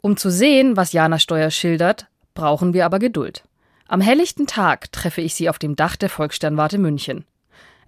Um 0.01 0.17
zu 0.17 0.31
sehen, 0.31 0.77
was 0.77 0.93
Jana 0.93 1.19
Steuer 1.19 1.51
schildert, 1.51 2.07
brauchen 2.35 2.73
wir 2.75 2.87
aber 2.87 2.99
Geduld. 2.99 3.45
Am 3.87 4.01
helllichten 4.01 4.47
Tag 4.47 4.91
treffe 4.93 5.21
ich 5.21 5.35
sie 5.35 5.49
auf 5.49 5.59
dem 5.59 5.77
Dach 5.77 5.97
der 5.97 6.09
Volkssternwarte 6.09 6.79
München. 6.79 7.25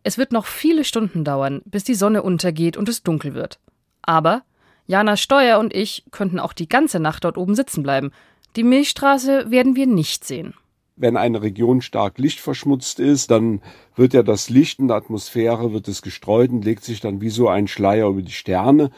Es 0.02 0.18
wird 0.18 0.32
noch 0.32 0.46
viele 0.46 0.84
Stunden 0.84 1.24
dauern, 1.24 1.62
bis 1.64 1.84
die 1.84 1.94
Sonne 1.94 2.22
untergeht 2.22 2.76
und 2.76 2.88
es 2.88 3.02
dunkel 3.02 3.34
wird. 3.34 3.58
Aber 4.02 4.42
Jana 4.86 5.16
Steuer 5.16 5.58
und 5.58 5.74
ich 5.74 6.04
könnten 6.10 6.38
auch 6.38 6.52
die 6.52 6.68
ganze 6.68 7.00
Nacht 7.00 7.24
dort 7.24 7.38
oben 7.38 7.54
sitzen 7.54 7.82
bleiben. 7.82 8.12
Die 8.54 8.62
Milchstraße 8.62 9.50
werden 9.50 9.76
wir 9.76 9.86
nicht 9.86 10.24
sehen. 10.24 10.54
Wenn 10.98 11.18
eine 11.18 11.42
Region 11.42 11.82
stark 11.82 12.18
lichtverschmutzt 12.18 13.00
ist, 13.00 13.30
dann 13.30 13.60
wird 13.96 14.14
ja 14.14 14.22
das 14.22 14.48
Licht 14.48 14.78
in 14.78 14.88
der 14.88 14.96
Atmosphäre 14.96 15.72
wird 15.72 15.88
es 15.88 16.00
gestreut 16.00 16.50
und 16.50 16.64
legt 16.64 16.84
sich 16.84 17.00
dann 17.00 17.20
wie 17.20 17.28
so 17.28 17.48
ein 17.48 17.68
Schleier 17.68 18.08
über 18.08 18.22
die 18.22 18.32
Sterne. 18.32 18.90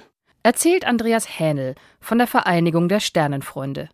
Erzählt 0.45 0.87
Andreas 0.87 1.39
Hähnel 1.39 1.75
von 2.01 2.19
der 2.19 2.29
Vereinigung 2.29 2.89
der 2.89 3.01
Sternenfreunde. 3.01 3.89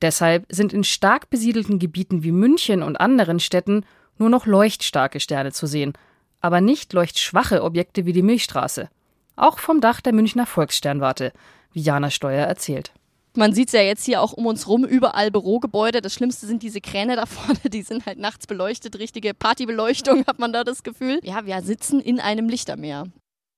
Deshalb 0.00 0.46
sind 0.48 0.72
in 0.72 0.84
stark 0.84 1.28
besiedelten 1.28 1.78
Gebieten 1.78 2.22
wie 2.22 2.32
München 2.32 2.82
und 2.82 2.96
anderen 2.96 3.40
Städten 3.40 3.84
nur 4.16 4.30
noch 4.30 4.46
leuchtstarke 4.46 5.20
Sterne 5.20 5.52
zu 5.52 5.66
sehen, 5.66 5.92
aber 6.40 6.60
nicht 6.60 6.92
leuchtschwache 6.92 7.62
Objekte 7.62 8.06
wie 8.06 8.12
die 8.12 8.22
Milchstraße. 8.22 8.88
Auch 9.36 9.58
vom 9.58 9.80
Dach 9.80 10.00
der 10.00 10.12
Münchner 10.12 10.46
Volkssternwarte, 10.46 11.32
wie 11.72 11.80
Jana 11.80 12.10
Steuer 12.10 12.46
erzählt. 12.46 12.92
Man 13.36 13.52
sieht 13.52 13.68
es 13.68 13.72
ja 13.72 13.80
jetzt 13.80 14.04
hier 14.04 14.20
auch 14.20 14.32
um 14.32 14.46
uns 14.46 14.68
rum, 14.68 14.84
überall 14.84 15.32
Bürogebäude. 15.32 16.00
Das 16.00 16.14
Schlimmste 16.14 16.46
sind 16.46 16.62
diese 16.62 16.80
Kräne 16.80 17.16
da 17.16 17.26
vorne, 17.26 17.58
die 17.64 17.82
sind 17.82 18.06
halt 18.06 18.18
nachts 18.18 18.46
beleuchtet. 18.46 18.98
Richtige 18.98 19.34
Partybeleuchtung 19.34 20.24
hat 20.26 20.38
man 20.38 20.52
da 20.52 20.62
das 20.62 20.84
Gefühl. 20.84 21.18
Ja, 21.24 21.44
wir 21.44 21.60
sitzen 21.62 22.00
in 22.00 22.20
einem 22.20 22.48
Lichtermeer. 22.48 23.06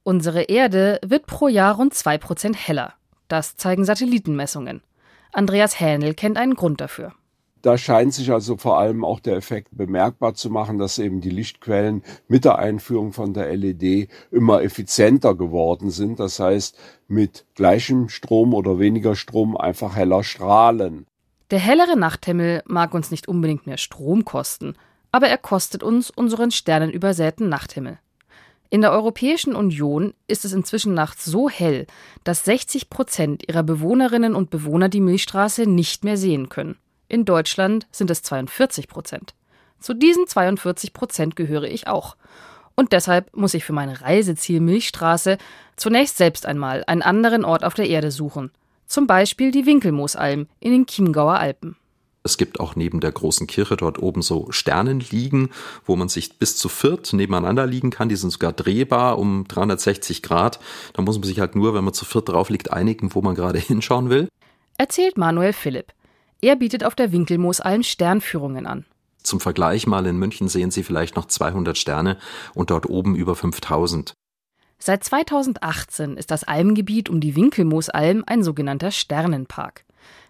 Unsere 0.03 0.43
Erde 0.43 0.99
wird 1.05 1.27
pro 1.27 1.49
Jahr 1.49 1.75
rund 1.75 1.93
2% 1.93 2.55
heller. 2.55 2.95
Das 3.29 3.57
zeigen 3.57 3.85
Satellitenmessungen. 3.85 4.83
Andreas 5.33 5.79
Hähnel 5.81 6.15
kennt 6.15 6.39
einen 6.39 6.55
Grund 6.55 6.81
dafür. 6.81 7.13
Da 7.67 7.77
scheint 7.77 8.15
sich 8.15 8.31
also 8.31 8.57
vor 8.57 8.79
allem 8.79 9.05
auch 9.05 9.19
der 9.19 9.35
Effekt 9.35 9.77
bemerkbar 9.77 10.35
zu 10.35 10.51
machen, 10.51 10.79
dass 10.79 11.01
eben 11.01 11.21
die 11.21 11.31
Lichtquellen 11.31 12.05
mit 12.29 12.45
der 12.45 12.61
Einführung 12.61 13.13
von 13.13 13.35
der 13.35 13.57
LED 13.57 14.09
immer 14.31 14.63
effizienter 14.63 15.35
geworden 15.35 15.91
sind. 15.91 16.21
Das 16.21 16.39
heißt, 16.39 16.79
mit 17.09 17.45
gleichem 17.57 18.09
Strom 18.09 18.55
oder 18.55 18.79
weniger 18.79 19.17
Strom 19.17 19.57
einfach 19.57 19.97
heller 19.97 20.23
strahlen. 20.23 21.09
Der 21.51 21.59
hellere 21.59 21.99
Nachthimmel 21.99 22.63
mag 22.67 22.95
uns 22.95 23.11
nicht 23.11 23.27
unbedingt 23.27 23.67
mehr 23.67 23.79
Strom 23.79 24.25
kosten, 24.25 24.77
aber 25.11 25.27
er 25.27 25.39
kostet 25.39 25.83
uns 25.83 26.13
unseren 26.13 26.53
sternenübersäten 26.53 27.49
Nachthimmel. 27.49 27.99
In 28.71 28.81
der 28.81 28.93
Europäischen 28.93 29.57
Union 29.57 30.15
ist 30.29 30.45
es 30.45 30.53
inzwischen 30.53 30.95
nachts 30.95 31.25
so 31.25 31.51
hell, 31.51 31.89
dass 32.23 32.45
60 32.45 32.91
Prozent 32.91 33.43
ihrer 33.49 33.65
Bewohnerinnen 33.65 34.37
und 34.37 34.51
Bewohner 34.51 34.89
die 34.89 35.01
Milchstraße 35.01 35.67
nicht 35.69 36.05
mehr 36.05 36.17
sehen 36.17 36.49
können. 36.49 36.77
In 37.09 37.25
Deutschland 37.25 37.87
sind 37.93 38.11
es 38.11 38.23
42 38.23 38.89
Prozent. 38.89 39.35
Zu 39.81 39.95
diesen 39.95 40.27
42 40.27 40.93
Prozent 40.93 41.37
gehöre 41.37 41.65
ich 41.65 41.87
auch. 41.87 42.17
Und 42.75 42.93
deshalb 42.93 43.35
muss 43.37 43.55
ich 43.55 43.65
für 43.65 43.73
mein 43.73 43.89
Reiseziel 43.89 44.61
Milchstraße 44.61 45.39
zunächst 45.77 46.17
selbst 46.17 46.47
einmal 46.47 46.85
einen 46.87 47.03
anderen 47.03 47.45
Ort 47.45 47.65
auf 47.65 47.75
der 47.75 47.89
Erde 47.89 48.11
suchen. 48.11 48.51
Zum 48.87 49.07
Beispiel 49.07 49.51
die 49.51 49.67
Winkelmoosalm 49.67 50.47
in 50.61 50.73
den 50.73 50.87
Chiemgauer 50.87 51.39
Alpen. 51.39 51.77
Es 52.23 52.39
gibt 52.39 52.59
auch 52.59 52.75
neben 52.75 52.99
der 52.99 53.13
großen 53.13 53.47
Kirche 53.47 53.77
dort 53.77 54.03
oben 54.03 54.21
so 54.21 54.49
Sternenliegen, 54.51 55.51
wo 55.85 55.95
man 55.95 56.09
sich 56.09 56.41
bis 56.41 56.57
zu 56.57 56.69
viert 56.69 57.13
nebeneinander 57.13 57.67
liegen 57.67 57.91
kann. 57.91 58.09
Die 58.09 58.17
sind 58.17 58.31
sogar 58.31 58.53
drehbar 58.53 59.19
um 59.19 59.47
360 59.47 60.25
Grad. 60.25 60.59
Da 60.93 61.03
muss 61.03 61.19
man 61.19 61.23
sich 61.23 61.39
halt 61.39 61.55
nur, 61.55 61.73
wenn 61.75 61.85
man 61.85 61.95
zu 61.95 62.05
viert 62.05 62.29
drauf 62.29 62.51
liegt, 62.51 62.73
einigen, 62.73 63.15
wo 63.15 63.23
man 63.23 63.37
gerade 63.37 63.59
hinschauen 63.61 64.11
will. 64.11 64.29
Erzählt 64.77 65.17
Manuel 65.17 65.53
Philipp. 65.53 65.93
Er 66.41 66.57
bietet 66.57 66.85
auf 66.85 66.95
der 66.95 67.13
Winkelmoosalm 67.13 67.83
Sternführungen 67.83 68.67
an. 68.67 68.85
Zum 69.23 69.41
Vergleich 69.41 69.87
mal 69.87 70.07
in 70.07 70.19
München 70.19 70.49
sehen 70.49 70.71
Sie 70.71 70.83
vielleicht 70.83 71.17
noch 71.17 71.27
200 71.27 71.77
Sterne 71.77 72.19
und 72.55 72.71
dort 72.71 72.89
oben 72.89 73.17
über 73.17 73.35
5000. 73.35 74.15
Seit 74.79 75.03
2018 75.03 76.17
ist 76.17 76.31
das 76.31 76.45
Almgebiet 76.45 77.09
um 77.09 77.21
die 77.21 77.35
Winkelmoosalm 77.35 78.23
ein 78.27 78.43
sogenannter 78.43 78.91
Sternenpark. 78.91 79.85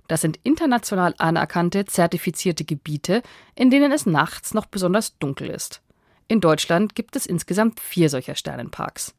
Das 0.09 0.21
sind 0.21 0.39
international 0.45 1.15
anerkannte, 1.19 1.85
zertifizierte 1.85 2.65
Gebiete, 2.65 3.23
in 3.57 3.71
denen 3.71 3.91
es 3.91 4.07
nachts 4.07 4.55
noch 4.55 4.67
besonders 4.67 5.19
dunkel 5.19 5.51
ist. 5.51 5.83
In 6.29 6.41
Deutschland 6.41 6.95
gibt 6.95 7.17
es 7.17 7.27
insgesamt 7.27 7.81
vier 7.81 8.09
solcher 8.09 8.37
Sternenparks. 8.37 9.15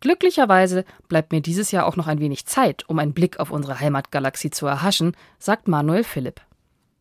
Glücklicherweise 0.00 0.84
bleibt 1.08 1.32
mir 1.32 1.40
dieses 1.40 1.70
Jahr 1.70 1.86
auch 1.86 1.96
noch 1.96 2.06
ein 2.06 2.20
wenig 2.20 2.46
Zeit, 2.46 2.88
um 2.88 2.98
einen 2.98 3.12
Blick 3.12 3.38
auf 3.38 3.50
unsere 3.50 3.78
Heimatgalaxie 3.78 4.50
zu 4.50 4.66
erhaschen, 4.66 5.16
sagt 5.38 5.68
Manuel 5.68 6.04
Philipp. 6.04 6.40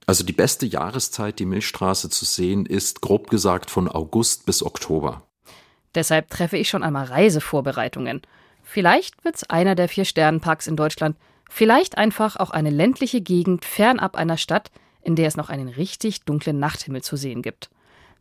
Also 0.05 0.23
die 0.23 0.33
beste 0.33 0.65
Jahreszeit, 0.65 1.39
die 1.39 1.45
Milchstraße 1.45 2.09
zu 2.09 2.25
sehen, 2.25 2.65
ist 2.65 3.01
grob 3.01 3.29
gesagt 3.29 3.69
von 3.69 3.87
August 3.87 4.45
bis 4.45 4.63
Oktober. 4.63 5.23
Deshalb 5.95 6.29
treffe 6.29 6.57
ich 6.57 6.69
schon 6.69 6.83
einmal 6.83 7.05
Reisevorbereitungen. 7.05 8.21
Vielleicht 8.63 9.23
wird 9.23 9.35
es 9.35 9.49
einer 9.49 9.75
der 9.75 9.87
vier 9.87 10.05
Sternenparks 10.05 10.67
in 10.67 10.75
Deutschland, 10.75 11.15
Vielleicht 11.49 11.97
einfach 11.97 12.35
auch 12.37 12.51
eine 12.51 12.69
ländliche 12.69 13.21
Gegend 13.21 13.65
fernab 13.65 14.15
einer 14.15 14.37
Stadt, 14.37 14.71
in 15.01 15.15
der 15.15 15.27
es 15.27 15.35
noch 15.35 15.49
einen 15.49 15.67
richtig 15.67 16.21
dunklen 16.21 16.59
Nachthimmel 16.59 17.01
zu 17.01 17.17
sehen 17.17 17.41
gibt. 17.41 17.69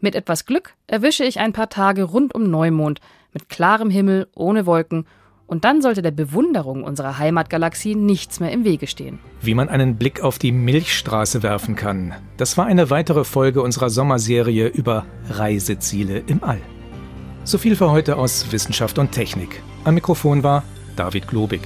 Mit 0.00 0.14
etwas 0.14 0.46
Glück 0.46 0.74
erwische 0.86 1.24
ich 1.24 1.38
ein 1.38 1.52
paar 1.52 1.68
Tage 1.68 2.04
rund 2.04 2.34
um 2.34 2.50
Neumond 2.50 3.00
mit 3.32 3.48
klarem 3.48 3.90
Himmel, 3.90 4.28
ohne 4.34 4.66
Wolken 4.66 5.04
und 5.48 5.64
dann 5.64 5.80
sollte 5.80 6.02
der 6.02 6.10
Bewunderung 6.10 6.84
unserer 6.84 7.18
Heimatgalaxie 7.18 7.94
nichts 7.94 8.38
mehr 8.38 8.52
im 8.52 8.64
Wege 8.64 8.86
stehen. 8.86 9.18
Wie 9.40 9.54
man 9.54 9.70
einen 9.70 9.96
Blick 9.96 10.20
auf 10.22 10.38
die 10.38 10.52
Milchstraße 10.52 11.42
werfen 11.42 11.74
kann, 11.74 12.14
das 12.36 12.58
war 12.58 12.66
eine 12.66 12.90
weitere 12.90 13.24
Folge 13.24 13.62
unserer 13.62 13.88
Sommerserie 13.88 14.68
über 14.68 15.06
Reiseziele 15.30 16.22
im 16.26 16.44
All. 16.44 16.60
So 17.44 17.56
viel 17.56 17.76
für 17.76 17.90
heute 17.90 18.16
aus 18.16 18.52
Wissenschaft 18.52 18.98
und 18.98 19.10
Technik. 19.10 19.62
Am 19.84 19.94
Mikrofon 19.94 20.42
war 20.42 20.64
David 20.96 21.26
Globig. 21.26 21.62